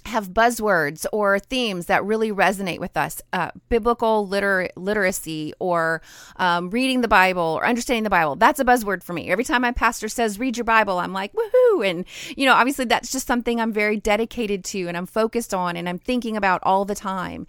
have 0.07 0.31
buzzwords 0.31 1.07
or 1.13 1.39
themes 1.39 1.87
that 1.87 2.05
really 2.05 2.31
resonate 2.31 2.79
with 2.79 2.97
us 2.97 3.21
uh, 3.33 3.51
biblical 3.69 4.27
liter- 4.27 4.71
literacy 4.77 5.53
or 5.59 6.03
um, 6.37 6.71
reading 6.71 7.01
the 7.01 7.09
bible 7.09 7.43
or 7.43 7.67
understanding 7.67 8.05
the 8.05 8.11
bible. 8.11 8.37
That's 8.37 8.61
a 8.61 8.65
buzzword 8.65 9.03
for 9.03 9.13
me. 9.13 9.31
Every 9.31 9.45
time 9.45 9.63
my 9.63 9.73
pastor 9.73 10.09
says 10.09 10.39
read 10.39 10.57
your 10.57 10.65
bible 10.65 10.99
i'm 10.99 11.13
like 11.13 11.33
woohoo! 11.33 11.89
And 11.89 12.05
you 12.37 12.47
know 12.47 12.55
obviously 12.55 12.85
that's 12.85 13.13
just 13.13 13.27
something 13.27 13.61
i'm 13.61 13.73
very 13.73 13.97
dedicated 13.97 14.65
to 14.65 14.89
and 14.89 14.97
i'm 14.97 15.07
focused 15.07 15.55
on 15.55 15.77
and 15.77 15.89
i'm 15.89 15.99
thinking 15.99 16.37
about 16.37 16.61
all 16.63 16.85
the 16.85 16.95
time 16.95 17.47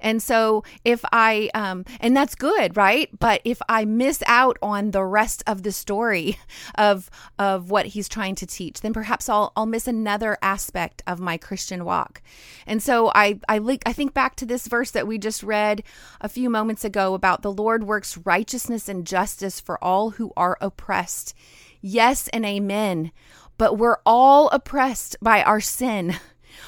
and 0.00 0.22
so 0.22 0.64
if 0.84 1.04
I, 1.12 1.50
um, 1.54 1.84
and 2.00 2.16
that's 2.16 2.34
good, 2.34 2.76
right? 2.76 3.08
But 3.18 3.40
if 3.44 3.60
I 3.68 3.84
miss 3.84 4.22
out 4.26 4.58
on 4.62 4.90
the 4.90 5.04
rest 5.04 5.42
of 5.46 5.62
the 5.62 5.72
story 5.72 6.38
of, 6.76 7.10
of 7.38 7.70
what 7.70 7.86
he's 7.86 8.08
trying 8.08 8.34
to 8.36 8.46
teach, 8.46 8.80
then 8.80 8.92
perhaps 8.92 9.28
I'll, 9.28 9.52
I'll 9.56 9.66
miss 9.66 9.86
another 9.86 10.38
aspect 10.42 11.02
of 11.06 11.20
my 11.20 11.36
Christian 11.36 11.84
walk. 11.84 12.22
And 12.66 12.82
so 12.82 13.10
I, 13.14 13.40
I, 13.48 13.60
I 13.86 13.92
think 13.92 14.14
back 14.14 14.36
to 14.36 14.46
this 14.46 14.66
verse 14.66 14.90
that 14.92 15.06
we 15.06 15.18
just 15.18 15.42
read 15.42 15.82
a 16.20 16.28
few 16.28 16.50
moments 16.50 16.84
ago 16.84 17.14
about 17.14 17.42
the 17.42 17.52
Lord 17.52 17.84
works 17.84 18.18
righteousness 18.18 18.88
and 18.88 19.06
justice 19.06 19.60
for 19.60 19.82
all 19.82 20.10
who 20.10 20.32
are 20.36 20.58
oppressed. 20.60 21.34
Yes 21.80 22.28
and 22.28 22.44
amen. 22.44 23.12
But 23.56 23.76
we're 23.76 23.98
all 24.06 24.48
oppressed 24.50 25.16
by 25.20 25.42
our 25.42 25.60
sin. 25.60 26.16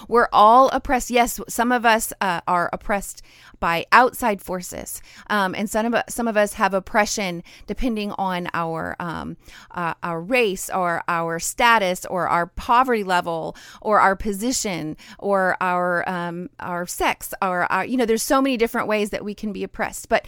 We're 0.08 0.28
all 0.32 0.68
oppressed. 0.70 1.10
Yes, 1.10 1.40
some 1.48 1.72
of 1.72 1.84
us 1.84 2.12
uh, 2.20 2.40
are 2.46 2.70
oppressed 2.72 3.22
by 3.58 3.86
outside 3.92 4.40
forces, 4.40 5.02
um, 5.28 5.54
and 5.54 5.68
some 5.68 5.94
of 5.94 6.02
some 6.08 6.26
of 6.26 6.36
us 6.36 6.54
have 6.54 6.74
oppression 6.74 7.42
depending 7.66 8.12
on 8.12 8.48
our 8.54 8.96
um, 8.98 9.36
uh, 9.72 9.94
our 10.02 10.20
race 10.20 10.70
or 10.70 11.02
our 11.08 11.38
status 11.38 12.04
or 12.06 12.28
our 12.28 12.46
poverty 12.46 13.04
level 13.04 13.56
or 13.80 14.00
our 14.00 14.16
position 14.16 14.96
or 15.18 15.56
our 15.60 16.08
um, 16.08 16.48
our 16.58 16.86
sex 16.86 17.34
or 17.42 17.70
our 17.70 17.84
you 17.84 17.96
know. 17.96 18.06
There's 18.06 18.22
so 18.22 18.40
many 18.40 18.56
different 18.56 18.88
ways 18.88 19.10
that 19.10 19.24
we 19.24 19.34
can 19.34 19.52
be 19.52 19.62
oppressed, 19.62 20.08
but 20.08 20.26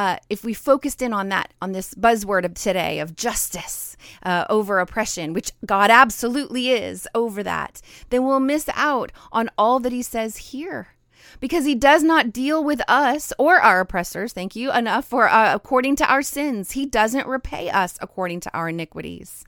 uh, 0.00 0.16
if 0.30 0.42
we 0.42 0.54
focused 0.54 1.02
in 1.02 1.12
on 1.12 1.28
that, 1.28 1.52
on 1.60 1.72
this 1.72 1.92
buzzword 1.92 2.46
of 2.46 2.54
today 2.54 3.00
of 3.00 3.14
justice 3.14 3.98
uh, 4.22 4.46
over 4.48 4.78
oppression, 4.78 5.34
which 5.34 5.52
God 5.66 5.90
absolutely 5.90 6.70
is 6.70 7.06
over 7.14 7.42
that, 7.42 7.82
then 8.08 8.24
we'll 8.24 8.40
miss 8.40 8.66
out 8.72 9.12
on 9.30 9.50
all 9.58 9.78
that 9.80 9.92
He 9.92 10.00
says 10.00 10.38
here. 10.38 10.94
Because 11.38 11.66
he 11.66 11.74
does 11.74 12.02
not 12.02 12.32
deal 12.32 12.64
with 12.64 12.80
us 12.88 13.30
or 13.38 13.60
our 13.60 13.80
oppressors, 13.80 14.32
thank 14.32 14.56
you, 14.56 14.72
enough 14.72 15.04
for 15.04 15.28
uh, 15.28 15.54
according 15.54 15.96
to 15.96 16.10
our 16.10 16.22
sins. 16.22 16.72
He 16.72 16.86
doesn't 16.86 17.26
repay 17.26 17.68
us 17.68 17.98
according 18.00 18.40
to 18.40 18.54
our 18.54 18.70
iniquities. 18.70 19.44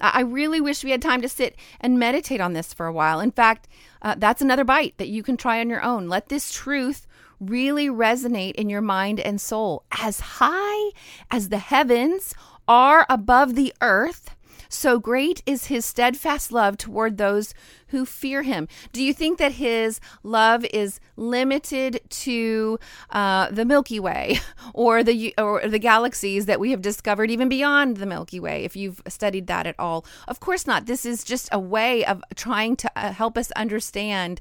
I 0.00 0.22
really 0.22 0.60
wish 0.60 0.82
we 0.82 0.90
had 0.90 1.02
time 1.02 1.20
to 1.20 1.28
sit 1.28 1.54
and 1.80 1.98
meditate 1.98 2.40
on 2.40 2.54
this 2.54 2.72
for 2.72 2.86
a 2.86 2.92
while. 2.92 3.20
In 3.20 3.30
fact, 3.30 3.68
uh, 4.00 4.14
that's 4.16 4.42
another 4.42 4.64
bite 4.64 4.96
that 4.96 5.08
you 5.08 5.22
can 5.22 5.36
try 5.36 5.60
on 5.60 5.68
your 5.68 5.82
own. 5.82 6.08
Let 6.08 6.28
this 6.28 6.50
truth 6.50 7.06
really 7.42 7.88
resonate 7.88 8.54
in 8.54 8.70
your 8.70 8.80
mind 8.80 9.20
and 9.20 9.40
soul. 9.40 9.84
As 10.00 10.20
high 10.20 10.90
as 11.30 11.48
the 11.48 11.58
heavens 11.58 12.34
are 12.68 13.04
above 13.08 13.54
the 13.54 13.74
earth, 13.80 14.34
so 14.72 14.98
great 14.98 15.42
is 15.44 15.66
his 15.66 15.84
steadfast 15.84 16.50
love 16.50 16.76
toward 16.78 17.18
those 17.18 17.54
who 17.88 18.06
fear 18.06 18.42
him. 18.42 18.68
Do 18.92 19.02
you 19.02 19.12
think 19.12 19.38
that 19.38 19.52
his 19.52 20.00
love 20.22 20.64
is 20.72 20.98
limited 21.14 22.00
to 22.08 22.78
uh, 23.10 23.50
the 23.50 23.66
Milky 23.66 24.00
Way 24.00 24.40
or 24.74 25.04
the 25.04 25.34
or 25.36 25.68
the 25.68 25.78
galaxies 25.78 26.46
that 26.46 26.58
we 26.58 26.70
have 26.70 26.80
discovered 26.80 27.30
even 27.30 27.50
beyond 27.50 27.98
the 27.98 28.06
Milky 28.06 28.40
Way? 28.40 28.64
If 28.64 28.74
you've 28.74 29.02
studied 29.08 29.46
that 29.48 29.66
at 29.66 29.78
all, 29.78 30.06
of 30.26 30.40
course 30.40 30.66
not. 30.66 30.86
This 30.86 31.04
is 31.04 31.22
just 31.22 31.50
a 31.52 31.60
way 31.60 32.04
of 32.06 32.22
trying 32.34 32.76
to 32.76 32.90
uh, 32.96 33.12
help 33.12 33.36
us 33.36 33.50
understand 33.52 34.40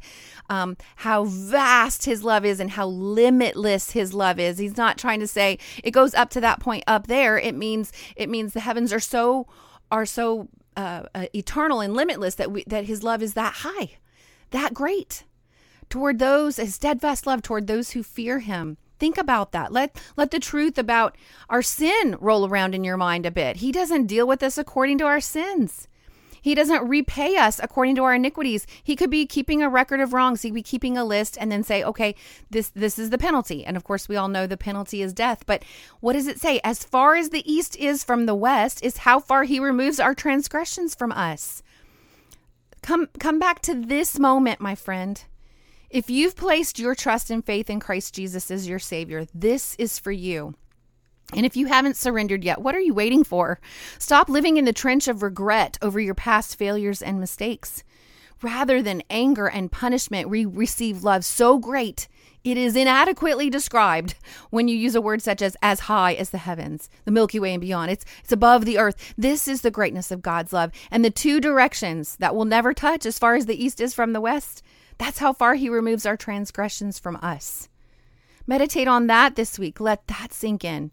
um, 0.50 0.78
how 0.98 1.26
vast 1.26 2.06
his 2.06 2.24
love 2.24 2.46
is 2.46 2.62
and 2.62 2.72
how 2.72 2.88
limitless 2.88 3.92
his 3.92 4.14
love 4.14 4.40
is. 4.40 4.58
He's 4.58 4.78
not 4.78 4.98
trying 4.98 5.20
to 5.20 5.28
say 5.28 5.60
it 5.84 5.92
goes 5.92 6.14
up 6.14 6.30
to 6.32 6.42
that 6.42 6.62
point 6.62 6.86
up 6.88 7.08
there. 7.08 7.38
It 7.38 7.56
means 7.56 7.92
it 8.16 8.30
means 8.30 8.54
the 8.54 8.62
heavens 8.62 8.94
are 8.94 9.00
so 9.02 9.48
are 9.92 10.06
so 10.06 10.48
uh, 10.78 11.04
uh, 11.14 11.26
eternal 11.36 11.82
and 11.82 11.94
limitless 11.94 12.36
that 12.36 12.52
we, 12.52 12.64
that 12.66 12.86
His 12.86 13.04
love 13.04 13.22
is 13.22 13.34
that 13.34 13.56
high, 13.58 13.98
that 14.52 14.74
great 14.74 15.26
toward 15.90 16.20
those 16.20 16.58
His 16.58 16.76
steadfast 16.76 17.28
love 17.28 17.42
toward 17.42 17.68
those 17.68 17.92
who 17.92 18.04
fear 18.04 18.40
Him. 18.40 18.78
Think 18.98 19.18
about 19.18 19.52
that. 19.52 19.72
Let 19.72 20.00
let 20.16 20.32
the 20.32 20.40
truth 20.40 20.78
about 20.78 21.18
our 21.50 21.62
sin 21.62 22.16
roll 22.20 22.48
around 22.48 22.76
in 22.76 22.84
your 22.84 22.98
mind 22.98 23.26
a 23.26 23.32
bit. 23.32 23.58
He 23.58 23.72
doesn't 23.72 24.06
deal 24.06 24.28
with 24.28 24.44
us 24.44 24.58
according 24.58 25.00
to 25.00 25.06
our 25.06 25.20
sins. 25.20 25.88
He 26.42 26.56
doesn't 26.56 26.88
repay 26.88 27.38
us 27.38 27.60
according 27.62 27.96
to 27.96 28.04
our 28.04 28.16
iniquities. 28.16 28.66
He 28.84 28.96
could 28.96 29.12
be 29.12 29.26
keeping 29.26 29.62
a 29.62 29.70
record 29.70 30.00
of 30.00 30.12
wrongs. 30.12 30.42
He 30.42 30.50
could 30.50 30.56
be 30.56 30.64
keeping 30.64 30.98
a 30.98 31.06
list 31.06 31.38
and 31.40 31.52
then 31.52 31.64
say, 31.64 31.84
okay, 31.84 32.16
this 32.50 32.70
this 32.70 32.98
is 32.98 33.12
the 33.12 33.18
penalty. 33.18 33.64
And 33.64 33.78
of 33.78 33.84
course, 33.84 34.10
we 34.10 34.16
all 34.16 34.28
know 34.28 34.48
the 34.48 34.58
penalty 34.58 35.02
is 35.02 35.14
death. 35.14 35.46
But 35.46 35.64
what 36.00 36.14
does 36.14 36.28
it 36.28 36.40
say? 36.40 36.60
As 36.64 36.84
far 36.84 37.16
as 37.16 37.30
the 37.30 37.50
east 37.52 37.76
is 37.78 38.04
from 38.04 38.26
the 38.26 38.36
west, 38.36 38.84
is 38.84 38.98
how 38.98 39.20
far 39.20 39.44
he 39.44 39.60
removes 39.60 40.00
our 40.00 40.16
transgressions 40.16 40.96
from 40.96 41.12
us. 41.12 41.62
Come 42.82 43.08
come 43.20 43.38
back 43.38 43.62
to 43.62 43.76
this 43.76 44.18
moment, 44.18 44.60
my 44.60 44.74
friend. 44.74 45.24
If 45.92 46.10
you've 46.10 46.36
placed 46.36 46.80
your 46.80 46.96
trust 46.96 47.30
and 47.30 47.46
faith 47.46 47.70
in 47.70 47.80
Christ 47.80 48.16
Jesus 48.16 48.50
as 48.50 48.68
your 48.68 48.80
Savior, 48.80 49.28
this 49.34 49.76
is 49.76 50.00
for 50.00 50.12
you. 50.12 50.56
And 51.36 51.46
if 51.46 51.56
you 51.56 51.68
haven't 51.68 51.98
surrendered 51.98 52.44
yet, 52.44 52.62
what 52.62 52.76
are 52.76 52.82
you 52.82 52.94
waiting 52.94 53.24
for? 53.24 53.60
Stop 54.00 54.30
living 54.30 54.58
in 54.58 54.66
the 54.66 54.74
trench 54.74 55.08
of 55.08 55.24
regret 55.24 55.78
over 55.82 56.00
your 56.00 56.16
past 56.16 56.58
failures 56.58 57.02
and 57.02 57.20
mistakes. 57.20 57.84
Rather 58.42 58.82
than 58.82 59.04
anger 59.10 59.48
and 59.48 59.72
punishment, 59.72 60.30
we 60.30 60.46
receive 60.46 61.04
love 61.04 61.24
so 61.24 61.58
great 61.58 62.08
it 62.44 62.58
is 62.58 62.76
inadequately 62.76 63.52
described 63.52 64.16
when 64.50 64.68
you 64.68 64.76
use 64.76 64.96
a 64.96 65.02
word 65.02 65.22
such 65.22 65.42
as 65.42 65.56
as 65.62 65.82
high 65.82 66.14
as 66.14 66.32
the 66.32 66.40
heavens, 66.40 66.90
the 67.06 67.12
Milky 67.12 67.40
Way 67.40 67.54
and 67.54 67.62
beyond. 67.62 67.92
It's 67.92 68.06
it's 68.24 68.32
above 68.32 68.66
the 68.66 68.80
earth. 68.80 69.14
This 69.18 69.48
is 69.48 69.62
the 69.62 69.70
greatness 69.70 70.10
of 70.10 70.24
God's 70.24 70.52
love. 70.52 70.72
And 70.90 71.06
the 71.06 71.12
two 71.12 71.40
directions 71.40 72.16
that 72.18 72.36
will 72.36 72.46
never 72.46 72.74
touch 72.74 73.06
as 73.06 73.20
far 73.20 73.36
as 73.36 73.46
the 73.46 73.64
east 73.64 73.80
is 73.80 73.94
from 73.94 74.14
the 74.14 74.22
west, 74.22 74.64
that's 74.98 75.20
how 75.20 75.34
far 75.34 75.54
he 75.54 75.70
removes 75.70 76.06
our 76.06 76.18
transgressions 76.18 76.98
from 76.98 77.18
us. 77.18 77.70
Meditate 78.48 78.88
on 78.88 79.06
that 79.08 79.36
this 79.36 79.60
week. 79.60 79.80
Let 79.80 80.08
that 80.08 80.34
sink 80.34 80.66
in. 80.66 80.92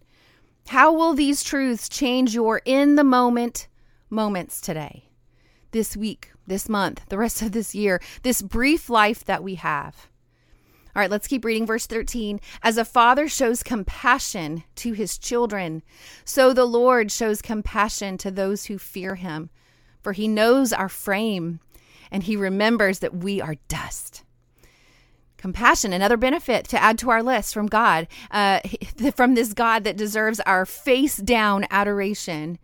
How 0.69 0.93
will 0.93 1.15
these 1.15 1.43
truths 1.43 1.89
change 1.89 2.35
your 2.35 2.61
in 2.67 2.97
the 2.97 3.05
moment 3.05 3.69
moments 4.11 4.61
today, 4.61 5.05
this 5.71 5.97
week, 5.97 6.31
this 6.47 6.69
month, 6.69 7.09
the 7.09 7.17
rest 7.17 7.41
of 7.41 7.53
this 7.53 7.75
year, 7.75 8.03
this 8.23 8.43
brief 8.43 8.91
life 8.91 9.25
that 9.25 9.43
we 9.43 9.55
have? 9.55 10.11
All 10.95 11.01
right, 11.01 11.11
let's 11.11 11.27
keep 11.27 11.43
reading 11.47 11.65
verse 11.65 11.87
13. 11.87 12.39
As 12.63 12.77
a 12.77 12.85
father 12.85 13.29
shows 13.29 13.63
compassion 13.63 14.63
to 14.77 14.93
his 14.93 15.17
children, 15.17 15.83
so 16.27 16.53
the 16.53 16.67
Lord 16.67 17.11
shows 17.11 17.41
compassion 17.41 18.19
to 18.19 18.31
those 18.31 18.67
who 18.67 18.77
fear 18.77 19.15
him. 19.15 19.49
For 20.03 20.13
he 20.13 20.29
knows 20.29 20.75
our 20.75 20.91
frame 20.91 21.61
and 22.11 22.25
he 22.25 22.37
remembers 22.37 22.99
that 22.99 23.17
we 23.17 23.41
are 23.41 23.57
dust. 23.69 24.23
Compassion, 25.39 25.93
another 25.93 26.17
benefit 26.17 26.67
to 26.69 26.83
add 26.83 26.99
to 26.99 27.11
our 27.11 27.23
list 27.23 27.55
from 27.55 27.69
God, 27.69 28.09
uh, 28.33 28.59
from 29.15 29.35
this 29.35 29.55
God 29.55 29.85
that 29.85 29.97
deserves 29.97 30.41
our 30.41 30.67
face 30.67 31.17
down 31.17 31.65
adoration. 31.71 32.59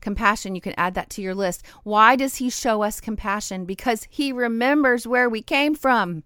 Compassion, 0.00 0.54
you 0.54 0.60
can 0.60 0.74
add 0.76 0.94
that 0.94 1.10
to 1.10 1.22
your 1.22 1.34
list. 1.34 1.64
Why 1.82 2.16
does 2.16 2.36
He 2.36 2.50
show 2.50 2.82
us 2.82 3.00
compassion? 3.00 3.64
Because 3.64 4.06
He 4.10 4.30
remembers 4.30 5.06
where 5.06 5.28
we 5.28 5.42
came 5.42 5.74
from. 5.74 6.22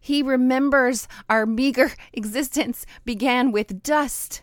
He 0.00 0.22
remembers 0.22 1.06
our 1.28 1.44
meager 1.44 1.92
existence 2.14 2.86
began 3.04 3.52
with 3.52 3.82
dust, 3.82 4.42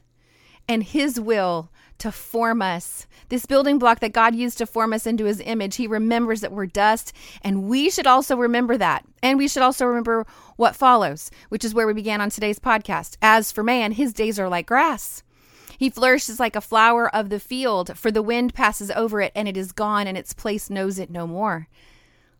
and 0.70 0.84
His 0.84 1.20
will 1.20 1.72
to 2.00 2.12
form 2.12 2.62
us. 2.62 3.08
This 3.30 3.46
building 3.46 3.80
block 3.80 4.00
that 4.00 4.14
God 4.14 4.36
used 4.36 4.58
to 4.60 4.66
form 4.66 4.94
us 4.94 5.08
into 5.08 5.26
his 5.26 5.42
image, 5.46 5.76
he 5.76 5.88
remembers 5.88 6.42
that 6.42 6.52
we're 6.52 6.66
dust, 6.66 7.14
and 7.42 7.64
we 7.64 7.90
should 7.90 8.08
also 8.08 8.36
remember 8.36 8.78
that. 8.78 9.06
And 9.24 9.38
we 9.38 9.48
should 9.48 9.64
also 9.64 9.86
remember 9.86 10.26
what 10.58 10.76
follows, 10.76 11.32
which 11.50 11.64
is 11.64 11.74
where 11.74 11.88
we 11.88 11.94
began 11.94 12.22
on 12.22 12.30
today's 12.30 12.60
podcast. 12.60 13.18
As 13.22 13.52
for 13.52 13.64
man, 13.64 13.94
his 13.94 14.14
days 14.14 14.40
are 14.40 14.50
like 14.50 14.68
grass. 14.68 15.24
He 15.78 15.90
flourishes 15.90 16.40
like 16.40 16.56
a 16.56 16.62
flower 16.62 17.14
of 17.14 17.30
the 17.30 17.40
field, 17.40 17.98
for 17.98 18.12
the 18.12 18.22
wind 18.22 18.54
passes 18.54 18.92
over 18.92 19.22
it 19.22 19.32
and 19.36 19.48
it 19.48 19.58
is 19.58 19.72
gone, 19.72 20.08
and 20.08 20.18
its 20.18 20.34
place 20.34 20.70
knows 20.70 21.00
it 21.00 21.10
no 21.10 21.28
more. 21.28 21.68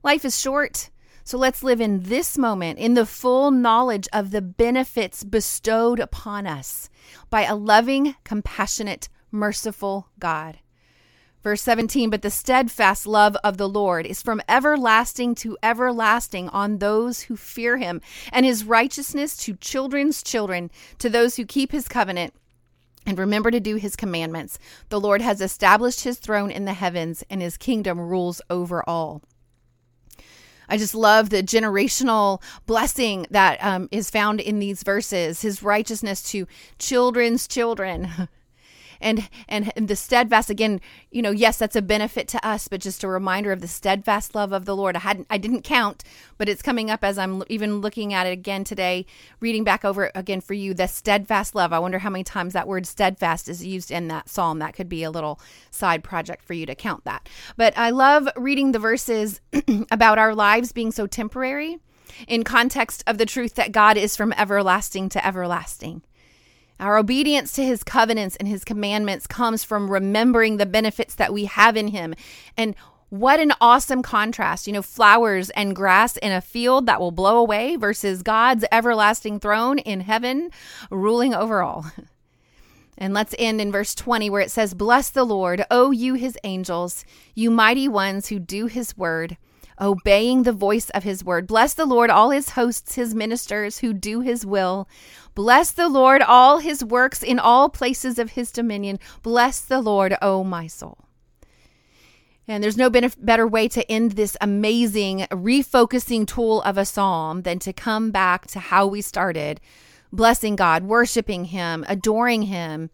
Life 0.04 0.24
is 0.24 0.40
short. 0.40 0.90
So 1.24 1.40
let's 1.40 1.64
live 1.64 1.82
in 1.82 2.04
this 2.04 2.38
moment 2.38 2.78
in 2.78 2.94
the 2.94 3.06
full 3.06 3.50
knowledge 3.50 4.08
of 4.14 4.30
the 4.30 4.44
benefits 4.44 5.24
bestowed 5.24 6.00
upon 6.00 6.46
us 6.46 6.88
by 7.32 7.46
a 7.46 7.56
loving, 7.56 8.16
compassionate, 8.24 9.10
merciful 9.36 10.08
God. 10.20 10.60
Verse 11.44 11.62
17, 11.62 12.10
but 12.10 12.24
the 12.24 12.32
steadfast 12.32 13.06
love 13.06 13.38
of 13.44 13.58
the 13.58 13.70
Lord 13.70 14.08
is 14.08 14.24
from 14.24 14.42
everlasting 14.50 15.36
to 15.36 15.56
everlasting 15.62 16.50
on 16.50 16.80
those 16.80 17.22
who 17.22 17.36
fear 17.36 17.78
him, 17.78 18.02
and 18.32 18.48
his 18.48 18.64
righteousness 18.64 19.38
to 19.38 19.56
children's 19.58 20.24
children, 20.24 20.72
to 20.98 21.08
those 21.08 21.36
who 21.36 21.46
keep 21.46 21.72
his 21.72 21.88
covenant 21.88 22.34
and 23.06 23.20
remember 23.20 23.52
to 23.52 23.60
do 23.60 23.76
his 23.76 23.96
commandments. 23.96 24.58
The 24.90 25.00
Lord 25.00 25.22
has 25.22 25.40
established 25.40 26.04
his 26.04 26.18
throne 26.18 26.50
in 26.50 26.66
the 26.66 26.74
heavens, 26.74 27.24
and 27.30 27.44
his 27.44 27.58
kingdom 27.58 28.00
rules 28.00 28.42
over 28.50 28.84
all. 28.90 29.22
I 30.68 30.78
just 30.78 30.96
love 30.96 31.30
the 31.30 31.44
generational 31.44 32.42
blessing 32.66 33.28
that 33.30 33.64
um, 33.64 33.88
is 33.92 34.10
found 34.10 34.42
in 34.42 34.58
these 34.58 34.82
verses. 34.82 35.42
His 35.42 35.62
righteousness 35.62 36.24
to 36.32 36.48
children's 36.80 37.48
children. 37.48 38.10
and 39.00 39.30
and 39.48 39.72
the 39.76 39.96
steadfast 39.96 40.50
again 40.50 40.80
you 41.12 41.22
know 41.22 41.32
yes 41.32 41.58
that's 41.58 41.76
a 41.76 41.82
benefit 41.82 42.28
to 42.28 42.46
us 42.46 42.68
but 42.68 42.82
just 42.82 43.04
a 43.04 43.08
reminder 43.08 43.52
of 43.52 43.62
the 43.62 43.68
steadfast 43.68 44.36
love 44.36 44.52
of 44.52 44.66
the 44.66 44.76
lord. 44.76 44.96
I 44.96 45.00
hadn't 45.00 45.28
i 45.30 45.38
didn't 45.38 45.64
count 45.64 46.04
but 46.38 46.50
it's 46.50 46.62
coming 46.62 46.90
up 46.90 47.04
as 47.04 47.18
i'm 47.18 47.44
even 47.50 47.82
looking 47.82 48.14
at 48.14 48.28
it 48.28 48.32
again 48.32 48.64
today 48.64 49.06
reading 49.40 49.64
back 49.64 49.86
over 49.86 50.12
again 50.16 50.42
for 50.42 50.54
you 50.54 50.74
the 50.74 50.88
steadfast 50.88 51.56
love. 51.56 51.74
I 51.74 51.80
wonder 51.80 52.00
how 52.00 52.10
many 52.10 52.24
times 52.24 52.54
that 52.54 52.68
word 52.68 52.86
steadfast 52.86 53.50
is 53.50 53.66
used 53.66 53.92
in 53.92 54.08
that 54.08 54.30
psalm. 54.30 54.60
That 54.60 54.76
could 54.76 54.90
be 54.90 55.04
a 55.04 55.12
little 55.12 55.40
side 55.72 56.04
project 56.04 56.44
for 56.44 56.54
you 56.54 56.66
to 56.66 56.76
count 56.76 57.04
that. 57.06 57.28
But 57.58 57.78
i 57.78 57.90
love 57.90 58.28
reading 58.36 58.72
the 58.72 58.80
verses 58.80 59.42
about 59.92 60.18
our 60.18 60.36
lives 60.36 60.72
being 60.72 60.92
so 60.92 61.08
temporary 61.08 61.80
in 62.28 62.44
context 62.44 63.04
of 63.08 63.18
the 63.18 63.26
truth 63.26 63.56
that 63.56 63.72
god 63.72 63.98
is 63.98 64.16
from 64.16 64.34
everlasting 64.34 65.10
to 65.10 65.26
everlasting 65.26 66.02
our 66.80 66.98
obedience 66.98 67.54
to 67.54 67.64
his 67.64 67.84
covenants 67.84 68.36
and 68.36 68.48
his 68.48 68.64
commandments 68.64 69.28
comes 69.28 69.64
from 69.64 69.90
remembering 69.90 70.58
the 70.58 70.66
benefits 70.66 71.16
that 71.16 71.34
we 71.34 71.46
have 71.46 71.78
in 71.78 71.90
him. 71.90 72.16
And 72.58 72.76
what 73.10 73.40
an 73.40 73.54
awesome 73.62 74.02
contrast, 74.02 74.68
you 74.68 74.74
know, 74.74 74.82
flowers 74.82 75.50
and 75.52 75.76
grass 75.76 76.18
in 76.18 76.32
a 76.32 76.42
field 76.42 76.86
that 76.88 77.00
will 77.00 77.12
blow 77.12 77.38
away 77.38 77.76
versus 77.76 78.24
God's 78.24 78.66
everlasting 78.72 79.40
throne 79.40 79.80
in 79.80 80.02
heaven 80.02 80.50
ruling 80.90 81.34
over 81.34 81.62
all. 81.62 81.86
And 82.98 83.14
let's 83.14 83.36
end 83.38 83.60
in 83.60 83.74
verse 83.74 83.94
20 83.94 84.30
where 84.30 84.40
it 84.40 84.50
says, 84.50 84.74
Bless 84.74 85.10
the 85.10 85.26
Lord, 85.26 85.66
O 85.70 85.92
you 85.92 86.14
his 86.14 86.38
angels, 86.46 87.04
you 87.34 87.52
mighty 87.52 87.90
ones 87.90 88.30
who 88.30 88.40
do 88.40 88.68
his 88.68 88.98
word 88.98 89.36
obeying 89.80 90.44
the 90.44 90.54
voice 90.54 90.90
of 90.92 91.04
his 91.04 91.24
word. 91.24 91.48
Bless 91.48 91.74
the 91.74 91.86
Lord, 91.86 92.10
all 92.10 92.30
his 92.30 92.52
hosts, 92.52 92.96
his 92.96 93.14
ministers 93.14 93.80
who 93.80 93.94
do 93.94 94.22
his 94.22 94.46
will. 94.46 94.88
Bless 95.36 95.72
the 95.72 95.90
Lord, 95.90 96.22
all 96.22 96.60
his 96.60 96.84
works 96.84 97.22
in 97.22 97.40
all 97.40 97.70
places 97.70 98.18
of 98.18 98.32
his 98.32 98.52
dominion. 98.52 99.00
Bless 99.22 99.60
the 99.60 99.82
Lord, 99.82 100.16
O 100.22 100.44
my 100.44 100.68
soul. 100.68 100.98
And 102.48 102.64
there's 102.64 102.78
no 102.78 102.90
better 102.90 103.48
way 103.48 103.68
to 103.70 103.92
end 103.92 104.12
this 104.12 104.38
amazing 104.40 105.28
refocusing 105.32 106.28
tool 106.28 106.62
of 106.62 106.78
a 106.78 106.86
psalm 106.86 107.42
than 107.42 107.60
to 107.60 107.74
come 107.74 108.12
back 108.12 108.48
to 108.48 108.60
how 108.60 108.88
we 108.88 109.02
started 109.02 109.60
blessing 110.14 110.56
God, 110.56 110.84
worshiping 110.84 111.46
Him, 111.46 111.84
adoring 111.88 112.44
Him, 112.44 112.90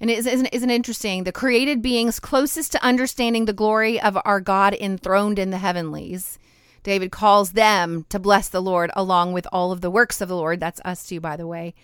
and 0.00 0.10
isn't, 0.10 0.30
isn't, 0.30 0.46
isn't 0.46 0.70
interesting? 0.70 1.24
The 1.24 1.32
created 1.32 1.80
beings 1.80 2.18
closest 2.18 2.72
to 2.72 2.82
understanding 2.82 3.44
the 3.44 3.52
glory 3.52 4.00
of 4.00 4.18
our 4.24 4.40
God 4.40 4.74
enthroned 4.74 5.38
in 5.38 5.50
the 5.50 5.58
heavenlies. 5.58 6.38
David 6.86 7.10
calls 7.10 7.50
them 7.50 8.06
to 8.10 8.20
bless 8.20 8.48
the 8.48 8.62
Lord 8.62 8.92
along 8.94 9.32
with 9.32 9.44
all 9.50 9.72
of 9.72 9.80
the 9.80 9.90
works 9.90 10.20
of 10.20 10.28
the 10.28 10.36
Lord. 10.36 10.60
That's 10.60 10.80
us 10.84 11.04
too, 11.04 11.18
by 11.18 11.36
the 11.36 11.44
way. 11.44 11.74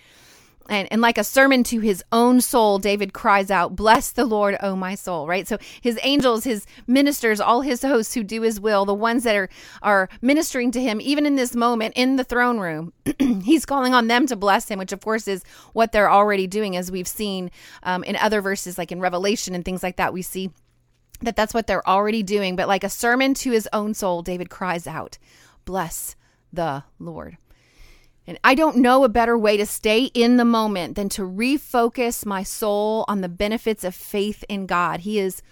And, 0.69 0.87
and 0.93 1.01
like 1.01 1.19
a 1.19 1.25
sermon 1.25 1.65
to 1.65 1.81
his 1.81 2.05
own 2.13 2.41
soul, 2.41 2.79
David 2.79 3.13
cries 3.13 3.51
out, 3.51 3.75
Bless 3.75 4.13
the 4.13 4.25
Lord, 4.25 4.57
O 4.61 4.77
my 4.77 4.95
soul, 4.95 5.27
right? 5.27 5.49
So 5.49 5.59
his 5.81 5.99
angels, 6.05 6.45
his 6.45 6.67
ministers, 6.87 7.41
all 7.41 7.63
his 7.63 7.83
hosts 7.83 8.15
who 8.15 8.23
do 8.23 8.43
his 8.43 8.61
will, 8.61 8.85
the 8.85 8.95
ones 8.95 9.25
that 9.25 9.35
are, 9.35 9.49
are 9.83 10.09
ministering 10.21 10.71
to 10.71 10.81
him, 10.81 11.01
even 11.01 11.27
in 11.27 11.35
this 11.35 11.57
moment 11.57 11.95
in 11.97 12.15
the 12.15 12.23
throne 12.23 12.61
room, 12.61 12.93
he's 13.43 13.67
calling 13.67 13.95
on 13.95 14.07
them 14.07 14.29
to 14.29 14.37
bless 14.37 14.69
him, 14.69 14.79
which 14.79 14.93
of 14.93 15.01
course 15.01 15.27
is 15.27 15.43
what 15.73 15.91
they're 15.91 16.13
already 16.13 16.47
doing, 16.47 16.77
as 16.77 16.93
we've 16.93 17.09
seen 17.09 17.51
um, 17.83 18.05
in 18.05 18.15
other 18.15 18.41
verses, 18.41 18.79
like 18.79 18.93
in 18.93 19.01
Revelation 19.01 19.57
and 19.57 19.65
things 19.65 19.83
like 19.83 19.97
that. 19.97 20.13
We 20.13 20.23
see 20.23 20.53
that 21.23 21.37
that's 21.37 21.55
what 21.55 21.67
they're 21.67 21.87
already 21.89 22.23
doing. 22.23 22.57
But 22.57 22.69
like 22.69 22.85
a 22.85 22.89
sermon 22.89 23.35
to 23.35 23.51
his 23.51 23.69
own 23.73 23.95
soul, 23.95 24.23
David 24.23 24.51
cries 24.51 24.87
out, 24.87 25.19
Bless 25.65 26.17
the 26.53 26.85
Lord. 26.99 27.39
And 28.27 28.39
I 28.45 28.55
don't 28.55 28.77
know 28.77 29.03
a 29.03 29.09
better 29.09 29.37
way 29.37 29.57
to 29.57 29.67
stay 29.67 30.05
in 30.15 30.37
the 30.37 30.45
moment 30.45 30.95
than 30.95 31.09
to 31.11 31.23
refocus 31.23 32.25
my 32.25 32.43
soul 32.43 33.05
on 33.09 33.21
the 33.21 33.29
benefits 33.29 33.83
of 33.83 33.95
faith 33.95 34.45
in 34.49 34.67
God. 34.67 35.01
He 35.01 35.19
is 35.19 35.43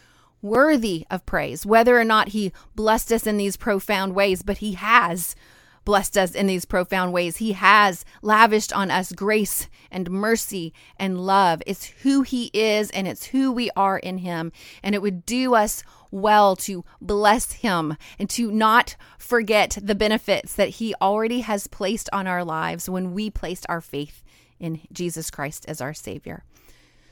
worthy 0.40 1.04
of 1.10 1.26
praise, 1.26 1.66
whether 1.66 1.98
or 1.98 2.04
not 2.04 2.28
He 2.28 2.52
blessed 2.76 3.12
us 3.12 3.26
in 3.26 3.36
these 3.38 3.56
profound 3.56 4.14
ways, 4.14 4.42
but 4.42 4.58
He 4.58 4.74
has 4.74 5.34
blessed 5.84 6.16
us 6.18 6.34
in 6.34 6.46
these 6.46 6.64
profound 6.64 7.12
ways. 7.12 7.38
He 7.38 7.52
has 7.52 8.04
lavished 8.22 8.72
on 8.72 8.90
us 8.90 9.12
grace 9.12 9.68
and 9.90 10.10
mercy 10.10 10.72
and 10.96 11.20
love. 11.20 11.62
It's 11.66 11.86
who 12.02 12.22
He 12.22 12.50
is 12.52 12.90
and 12.90 13.08
it's 13.08 13.26
who 13.26 13.52
we 13.52 13.70
are 13.76 13.98
in 13.98 14.18
Him. 14.18 14.52
And 14.82 14.94
it 14.94 15.02
would 15.02 15.26
do 15.26 15.54
us 15.54 15.82
well 16.10 16.56
to 16.56 16.84
bless 17.00 17.52
him 17.52 17.96
and 18.18 18.28
to 18.30 18.50
not 18.50 18.96
forget 19.18 19.78
the 19.80 19.94
benefits 19.94 20.54
that 20.54 20.70
he 20.70 20.94
already 21.00 21.40
has 21.40 21.66
placed 21.66 22.08
on 22.12 22.26
our 22.26 22.44
lives 22.44 22.88
when 22.88 23.12
we 23.12 23.30
placed 23.30 23.66
our 23.68 23.80
faith 23.80 24.22
in 24.58 24.80
Jesus 24.92 25.30
Christ 25.30 25.64
as 25.68 25.80
our 25.80 25.94
Savior. 25.94 26.44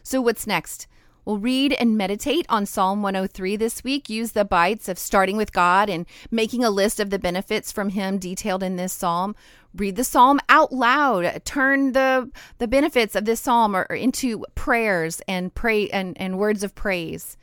So, 0.03 0.21
what's 0.21 0.47
next? 0.47 0.87
We'll 1.29 1.37
read 1.37 1.75
and 1.75 1.95
meditate 1.95 2.47
on 2.49 2.65
Psalm 2.65 3.03
103 3.03 3.57
this 3.57 3.85
week. 3.85 4.09
Use 4.09 4.33
the 4.33 4.47
bites 4.47 4.89
of 4.89 4.99
starting 4.99 5.37
with 5.37 5.53
God 5.53 5.91
and 5.91 6.07
making 6.31 6.65
a 6.65 6.71
list 6.71 7.01
of 7.01 7.11
the 7.11 7.19
benefits 7.19 7.71
from 7.71 7.91
Him 7.91 8.17
detailed 8.17 8.63
in 8.63 8.77
this 8.77 8.95
psalm. 8.95 9.37
Read 9.75 9.97
the 9.97 10.05
psalm 10.05 10.41
out 10.49 10.73
loud. 10.73 11.45
Turn 11.45 11.93
the 11.93 12.31
the 12.57 12.67
benefits 12.67 13.15
of 13.15 13.27
this 13.27 13.41
psalm 13.41 13.77
or, 13.77 13.87
or 13.91 13.97
into 13.97 14.43
prayers 14.55 15.21
and 15.29 15.55
pray 15.55 15.91
and, 15.91 16.17
and 16.19 16.39
words 16.39 16.63
of 16.63 16.75
praise 16.75 17.37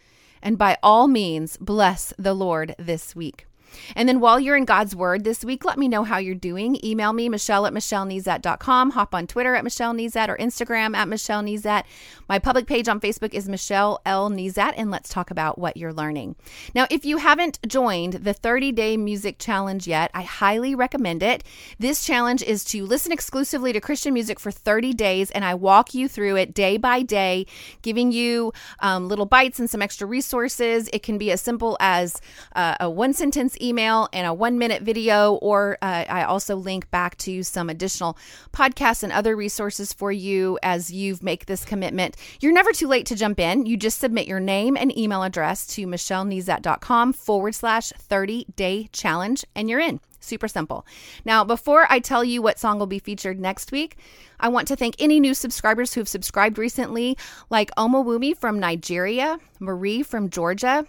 and 0.45 0.59
by 0.59 0.77
all 0.83 1.07
means, 1.07 1.57
bless 1.57 2.13
the 2.19 2.35
Lord 2.35 2.75
this 2.77 3.15
week. 3.15 3.47
And 3.95 4.07
then 4.07 4.19
while 4.19 4.39
you're 4.39 4.55
in 4.55 4.65
God's 4.65 4.95
Word 4.95 5.23
this 5.23 5.43
week, 5.43 5.65
let 5.65 5.77
me 5.77 5.87
know 5.87 6.03
how 6.03 6.17
you're 6.17 6.35
doing. 6.35 6.83
Email 6.83 7.13
me, 7.13 7.29
Michelle 7.29 7.65
at 7.65 7.73
MichelleNezat.com. 7.73 8.91
Hop 8.91 9.13
on 9.13 9.27
Twitter 9.27 9.55
at 9.55 9.63
Michelle 9.63 9.93
Nezat 9.93 10.29
or 10.29 10.37
Instagram 10.37 10.95
at 10.95 11.07
Michelle 11.07 11.43
Nezat. 11.43 11.83
My 12.27 12.39
public 12.39 12.67
page 12.67 12.87
on 12.87 12.99
Facebook 12.99 13.33
is 13.33 13.47
Michelle 13.47 14.01
L. 14.05 14.29
Nezat, 14.29 14.73
and 14.77 14.89
let's 14.91 15.09
talk 15.09 15.31
about 15.31 15.57
what 15.57 15.77
you're 15.77 15.93
learning. 15.93 16.35
Now, 16.73 16.87
if 16.89 17.05
you 17.05 17.17
haven't 17.17 17.59
joined 17.67 18.13
the 18.13 18.33
30 18.33 18.71
day 18.71 18.97
music 18.97 19.37
challenge 19.39 19.87
yet, 19.87 20.11
I 20.13 20.23
highly 20.23 20.75
recommend 20.75 21.21
it. 21.21 21.43
This 21.79 22.05
challenge 22.05 22.41
is 22.43 22.63
to 22.65 22.85
listen 22.85 23.11
exclusively 23.11 23.73
to 23.73 23.81
Christian 23.81 24.13
music 24.13 24.39
for 24.39 24.51
30 24.51 24.93
days, 24.93 25.31
and 25.31 25.45
I 25.45 25.53
walk 25.53 25.93
you 25.93 26.07
through 26.07 26.37
it 26.37 26.53
day 26.53 26.77
by 26.77 27.01
day, 27.01 27.45
giving 27.81 28.11
you 28.11 28.53
um, 28.79 29.07
little 29.07 29.25
bites 29.25 29.59
and 29.59 29.69
some 29.69 29.81
extra 29.81 30.07
resources. 30.07 30.89
It 30.93 31.03
can 31.03 31.17
be 31.17 31.31
as 31.31 31.41
simple 31.41 31.77
as 31.79 32.21
uh, 32.55 32.75
a 32.79 32.89
one 32.89 33.13
sentence 33.13 33.54
email 33.61 34.09
and 34.13 34.27
a 34.27 34.33
one 34.33 34.57
minute 34.57 34.81
video, 34.81 35.35
or 35.35 35.77
uh, 35.81 36.05
I 36.07 36.23
also 36.23 36.55
link 36.55 36.89
back 36.91 37.17
to 37.19 37.43
some 37.43 37.69
additional 37.69 38.17
podcasts 38.51 39.03
and 39.03 39.11
other 39.11 39.35
resources 39.35 39.93
for 39.93 40.11
you 40.11 40.59
as 40.63 40.91
you 40.91 41.17
make 41.21 41.45
this 41.45 41.65
commitment. 41.65 42.15
You're 42.39 42.53
never 42.53 42.71
too 42.71 42.87
late 42.87 43.05
to 43.07 43.15
jump 43.15 43.39
in. 43.39 43.65
You 43.65 43.77
just 43.77 43.99
submit 43.99 44.27
your 44.27 44.39
name 44.39 44.77
and 44.77 44.97
email 44.97 45.23
address 45.23 45.67
to 45.75 45.85
michellenezat.com 45.85 47.13
forward 47.13 47.55
slash 47.55 47.89
30 47.91 48.45
day 48.55 48.89
challenge, 48.91 49.45
and 49.55 49.69
you're 49.69 49.79
in. 49.79 49.99
Super 50.25 50.47
simple. 50.47 50.87
Now, 51.23 51.43
before 51.43 51.85
I 51.87 51.99
tell 51.99 52.23
you 52.23 52.41
what 52.41 52.57
song 52.57 52.79
will 52.79 52.87
be 52.87 52.97
featured 52.97 53.39
next 53.39 53.71
week, 53.71 53.97
I 54.39 54.49
want 54.49 54.67
to 54.69 54.75
thank 54.75 54.95
any 54.97 55.19
new 55.19 55.35
subscribers 55.35 55.93
who 55.93 56.01
have 56.01 56.07
subscribed 56.07 56.57
recently, 56.57 57.15
like 57.51 57.69
Omawumi 57.77 58.35
from 58.35 58.59
Nigeria, 58.59 59.39
Marie 59.59 60.01
from 60.01 60.31
Georgia, 60.31 60.87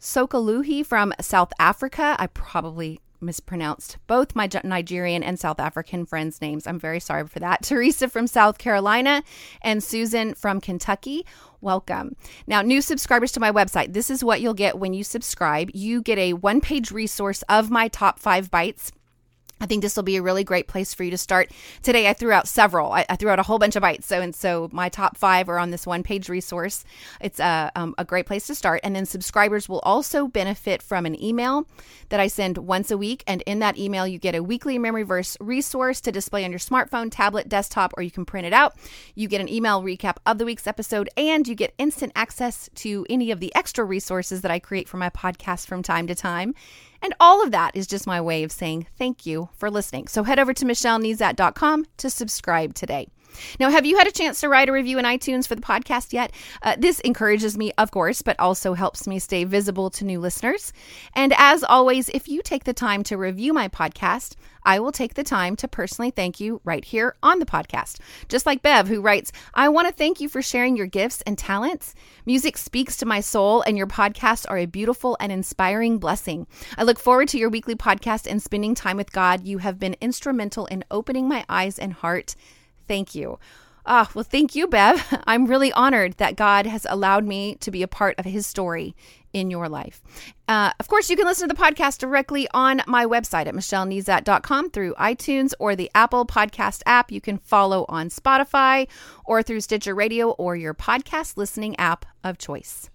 Sokaluhi 0.00 0.86
from 0.86 1.12
South 1.20 1.52
Africa. 1.58 2.16
I 2.18 2.28
probably 2.28 3.00
mispronounced 3.20 3.98
both 4.06 4.36
my 4.36 4.48
Nigerian 4.62 5.24
and 5.24 5.40
South 5.40 5.58
African 5.58 6.06
friends' 6.06 6.40
names. 6.40 6.66
I'm 6.66 6.78
very 6.78 7.00
sorry 7.00 7.26
for 7.26 7.40
that. 7.40 7.62
Teresa 7.64 8.08
from 8.08 8.28
South 8.28 8.58
Carolina 8.58 9.24
and 9.60 9.82
Susan 9.82 10.34
from 10.34 10.60
Kentucky. 10.60 11.26
Welcome. 11.60 12.14
Now, 12.46 12.62
new 12.62 12.80
subscribers 12.80 13.32
to 13.32 13.40
my 13.40 13.50
website, 13.50 13.92
this 13.92 14.10
is 14.10 14.22
what 14.22 14.40
you'll 14.40 14.54
get 14.54 14.78
when 14.78 14.94
you 14.94 15.02
subscribe. 15.02 15.70
You 15.74 16.00
get 16.00 16.18
a 16.18 16.34
one 16.34 16.60
page 16.60 16.92
resource 16.92 17.42
of 17.48 17.70
my 17.70 17.88
top 17.88 18.20
five 18.20 18.50
bites 18.52 18.92
I 19.60 19.66
think 19.66 19.82
this 19.82 19.96
will 19.96 20.02
be 20.02 20.16
a 20.16 20.22
really 20.22 20.44
great 20.44 20.68
place 20.68 20.94
for 20.94 21.04
you 21.04 21.10
to 21.10 21.18
start. 21.18 21.50
Today, 21.82 22.08
I 22.08 22.12
threw 22.12 22.32
out 22.32 22.48
several. 22.48 22.92
I, 22.92 23.04
I, 23.08 23.16
threw 23.16 23.30
out 23.30 23.38
a 23.38 23.42
whole 23.42 23.58
bunch 23.58 23.76
of 23.76 23.82
bites. 23.82 24.06
So, 24.06 24.20
and 24.20 24.34
so 24.34 24.68
my 24.72 24.88
top 24.88 25.16
five 25.16 25.48
are 25.48 25.58
on 25.58 25.70
this 25.70 25.86
one 25.86 26.02
page 26.02 26.28
resource. 26.28 26.84
It's 27.20 27.40
a, 27.40 27.72
um, 27.74 27.94
a 27.98 28.04
great 28.04 28.26
place 28.26 28.46
to 28.46 28.54
start. 28.54 28.80
And 28.84 28.94
then 28.94 29.06
subscribers 29.06 29.68
will 29.68 29.80
also 29.80 30.28
benefit 30.28 30.82
from 30.82 31.06
an 31.06 31.20
email 31.22 31.66
that 32.10 32.20
I 32.20 32.28
send 32.28 32.58
once 32.58 32.90
a 32.90 32.98
week. 32.98 33.24
And 33.26 33.42
in 33.42 33.58
that 33.58 33.78
email, 33.78 34.06
you 34.06 34.18
get 34.18 34.34
a 34.34 34.42
weekly 34.42 34.78
memory 34.78 35.02
verse 35.02 35.36
resource 35.40 36.00
to 36.02 36.12
display 36.12 36.44
on 36.44 36.50
your 36.50 36.60
smartphone, 36.60 37.08
tablet, 37.10 37.48
desktop, 37.48 37.92
or 37.96 38.02
you 38.02 38.10
can 38.10 38.24
print 38.24 38.46
it 38.46 38.52
out. 38.52 38.76
You 39.14 39.28
get 39.28 39.40
an 39.40 39.48
email 39.48 39.82
recap 39.82 40.16
of 40.24 40.38
the 40.38 40.44
week's 40.44 40.66
episode, 40.66 41.08
and 41.16 41.46
you 41.46 41.54
get 41.54 41.74
instant 41.78 42.12
access 42.14 42.70
to 42.76 43.06
any 43.10 43.30
of 43.30 43.40
the 43.40 43.54
extra 43.54 43.84
resources 43.84 44.42
that 44.42 44.50
I 44.50 44.58
create 44.58 44.88
for 44.88 44.96
my 44.96 45.10
podcast 45.10 45.66
from 45.66 45.82
time 45.82 46.06
to 46.06 46.14
time. 46.14 46.54
And 47.02 47.14
all 47.20 47.42
of 47.42 47.50
that 47.52 47.76
is 47.76 47.86
just 47.86 48.06
my 48.06 48.20
way 48.20 48.42
of 48.42 48.52
saying 48.52 48.86
thank 48.96 49.26
you 49.26 49.48
for 49.54 49.70
listening. 49.70 50.08
So 50.08 50.24
head 50.24 50.38
over 50.38 50.52
to 50.54 50.64
michellenezat.com 50.64 51.86
to 51.98 52.10
subscribe 52.10 52.74
today. 52.74 53.08
Now, 53.58 53.70
have 53.70 53.86
you 53.86 53.98
had 53.98 54.06
a 54.06 54.12
chance 54.12 54.40
to 54.40 54.48
write 54.48 54.68
a 54.68 54.72
review 54.72 54.98
in 54.98 55.04
iTunes 55.04 55.46
for 55.46 55.54
the 55.54 55.62
podcast 55.62 56.12
yet? 56.12 56.32
Uh, 56.62 56.76
this 56.78 57.00
encourages 57.00 57.56
me, 57.56 57.72
of 57.78 57.90
course, 57.90 58.22
but 58.22 58.38
also 58.38 58.74
helps 58.74 59.06
me 59.06 59.18
stay 59.18 59.44
visible 59.44 59.90
to 59.90 60.04
new 60.04 60.20
listeners. 60.20 60.72
And 61.14 61.32
as 61.36 61.64
always, 61.64 62.08
if 62.10 62.28
you 62.28 62.42
take 62.42 62.64
the 62.64 62.72
time 62.72 63.02
to 63.04 63.16
review 63.16 63.52
my 63.52 63.68
podcast, 63.68 64.34
I 64.68 64.80
will 64.80 64.92
take 64.92 65.14
the 65.14 65.24
time 65.24 65.56
to 65.56 65.68
personally 65.68 66.10
thank 66.10 66.40
you 66.40 66.60
right 66.62 66.84
here 66.84 67.16
on 67.22 67.38
the 67.38 67.46
podcast. 67.46 68.00
Just 68.28 68.44
like 68.44 68.60
Bev, 68.60 68.86
who 68.86 69.00
writes, 69.00 69.32
I 69.54 69.68
want 69.70 69.88
to 69.88 69.94
thank 69.94 70.20
you 70.20 70.28
for 70.28 70.42
sharing 70.42 70.76
your 70.76 70.86
gifts 70.86 71.22
and 71.22 71.38
talents. 71.38 71.94
Music 72.26 72.58
speaks 72.58 72.96
to 72.98 73.06
my 73.06 73.20
soul, 73.20 73.62
and 73.62 73.78
your 73.78 73.86
podcasts 73.86 74.44
are 74.46 74.58
a 74.58 74.66
beautiful 74.66 75.16
and 75.20 75.32
inspiring 75.32 75.98
blessing. 75.98 76.46
I 76.76 76.82
look 76.82 76.98
forward 76.98 77.28
to 77.28 77.38
your 77.38 77.48
weekly 77.48 77.76
podcast 77.76 78.30
and 78.30 78.42
spending 78.42 78.74
time 78.74 78.98
with 78.98 79.12
God. 79.12 79.46
You 79.46 79.58
have 79.58 79.78
been 79.78 79.96
instrumental 80.02 80.66
in 80.66 80.84
opening 80.90 81.28
my 81.28 81.46
eyes 81.48 81.78
and 81.78 81.94
heart 81.94 82.34
Thank 82.88 83.14
you. 83.14 83.38
Ah, 83.90 84.10
well, 84.14 84.22
thank 84.22 84.54
you, 84.54 84.66
Bev. 84.66 85.02
I'm 85.26 85.46
really 85.46 85.72
honored 85.72 86.14
that 86.18 86.36
God 86.36 86.66
has 86.66 86.86
allowed 86.90 87.24
me 87.24 87.54
to 87.56 87.70
be 87.70 87.82
a 87.82 87.88
part 87.88 88.18
of 88.18 88.26
his 88.26 88.46
story 88.46 88.94
in 89.32 89.50
your 89.50 89.68
life. 89.68 90.02
Uh, 90.46 90.72
of 90.78 90.88
course, 90.88 91.08
you 91.08 91.16
can 91.16 91.26
listen 91.26 91.48
to 91.48 91.54
the 91.54 91.60
podcast 91.60 91.98
directly 91.98 92.48
on 92.52 92.82
my 92.86 93.06
website 93.06 93.46
at 93.46 93.54
michellenezat.com 93.54 94.70
through 94.70 94.94
iTunes 94.94 95.52
or 95.58 95.74
the 95.74 95.90
Apple 95.94 96.26
Podcast 96.26 96.82
app. 96.86 97.10
You 97.10 97.20
can 97.20 97.38
follow 97.38 97.86
on 97.88 98.08
Spotify 98.10 98.88
or 99.24 99.42
through 99.42 99.60
Stitcher 99.60 99.94
Radio 99.94 100.30
or 100.30 100.56
your 100.56 100.74
podcast 100.74 101.36
listening 101.36 101.76
app 101.76 102.04
of 102.22 102.38
choice. 102.38 102.90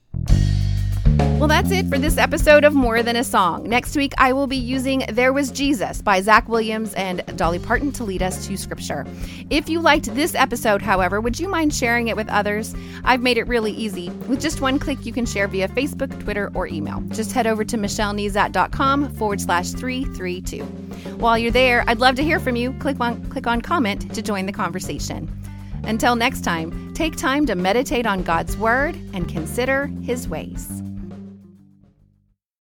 Well, 1.43 1.49
that's 1.49 1.71
it 1.71 1.87
for 1.87 1.97
this 1.97 2.17
episode 2.17 2.63
of 2.63 2.73
More 2.73 3.03
Than 3.03 3.17
a 3.17 3.23
Song. 3.23 3.67
Next 3.67 3.97
week, 3.97 4.13
I 4.17 4.31
will 4.31 4.47
be 4.47 4.55
using 4.55 5.03
There 5.09 5.33
Was 5.33 5.51
Jesus 5.51 6.01
by 6.01 6.21
Zach 6.21 6.47
Williams 6.47 6.93
and 6.93 7.21
Dolly 7.35 7.59
Parton 7.59 7.91
to 7.93 8.05
lead 8.05 8.23
us 8.23 8.47
to 8.47 8.55
scripture. 8.55 9.05
If 9.49 9.67
you 9.67 9.81
liked 9.81 10.05
this 10.15 10.35
episode, 10.35 10.81
however, 10.81 11.19
would 11.19 11.37
you 11.37 11.49
mind 11.49 11.75
sharing 11.75 12.07
it 12.07 12.15
with 12.15 12.29
others? 12.29 12.73
I've 13.03 13.21
made 13.21 13.37
it 13.37 13.45
really 13.45 13.73
easy. 13.73 14.09
With 14.29 14.39
just 14.39 14.61
one 14.61 14.79
click, 14.79 15.05
you 15.05 15.11
can 15.11 15.25
share 15.25 15.49
via 15.49 15.67
Facebook, 15.67 16.17
Twitter, 16.23 16.49
or 16.53 16.65
email. 16.67 17.01
Just 17.09 17.33
head 17.33 17.45
over 17.45 17.65
to 17.65 17.77
michellenezat.com 17.77 19.13
forward 19.15 19.41
slash 19.41 19.71
332. 19.71 20.63
While 21.17 21.37
you're 21.37 21.51
there, 21.51 21.83
I'd 21.89 21.99
love 21.99 22.15
to 22.15 22.23
hear 22.23 22.39
from 22.39 22.55
you. 22.55 22.71
Click 22.79 23.01
on, 23.01 23.21
click 23.25 23.47
on 23.47 23.59
comment 23.59 24.15
to 24.15 24.21
join 24.21 24.45
the 24.45 24.53
conversation. 24.53 25.29
Until 25.83 26.15
next 26.15 26.45
time, 26.45 26.93
take 26.93 27.17
time 27.17 27.45
to 27.47 27.55
meditate 27.55 28.05
on 28.05 28.23
God's 28.23 28.55
Word 28.55 28.95
and 29.13 29.27
consider 29.27 29.87
His 30.01 30.29
ways. 30.29 30.81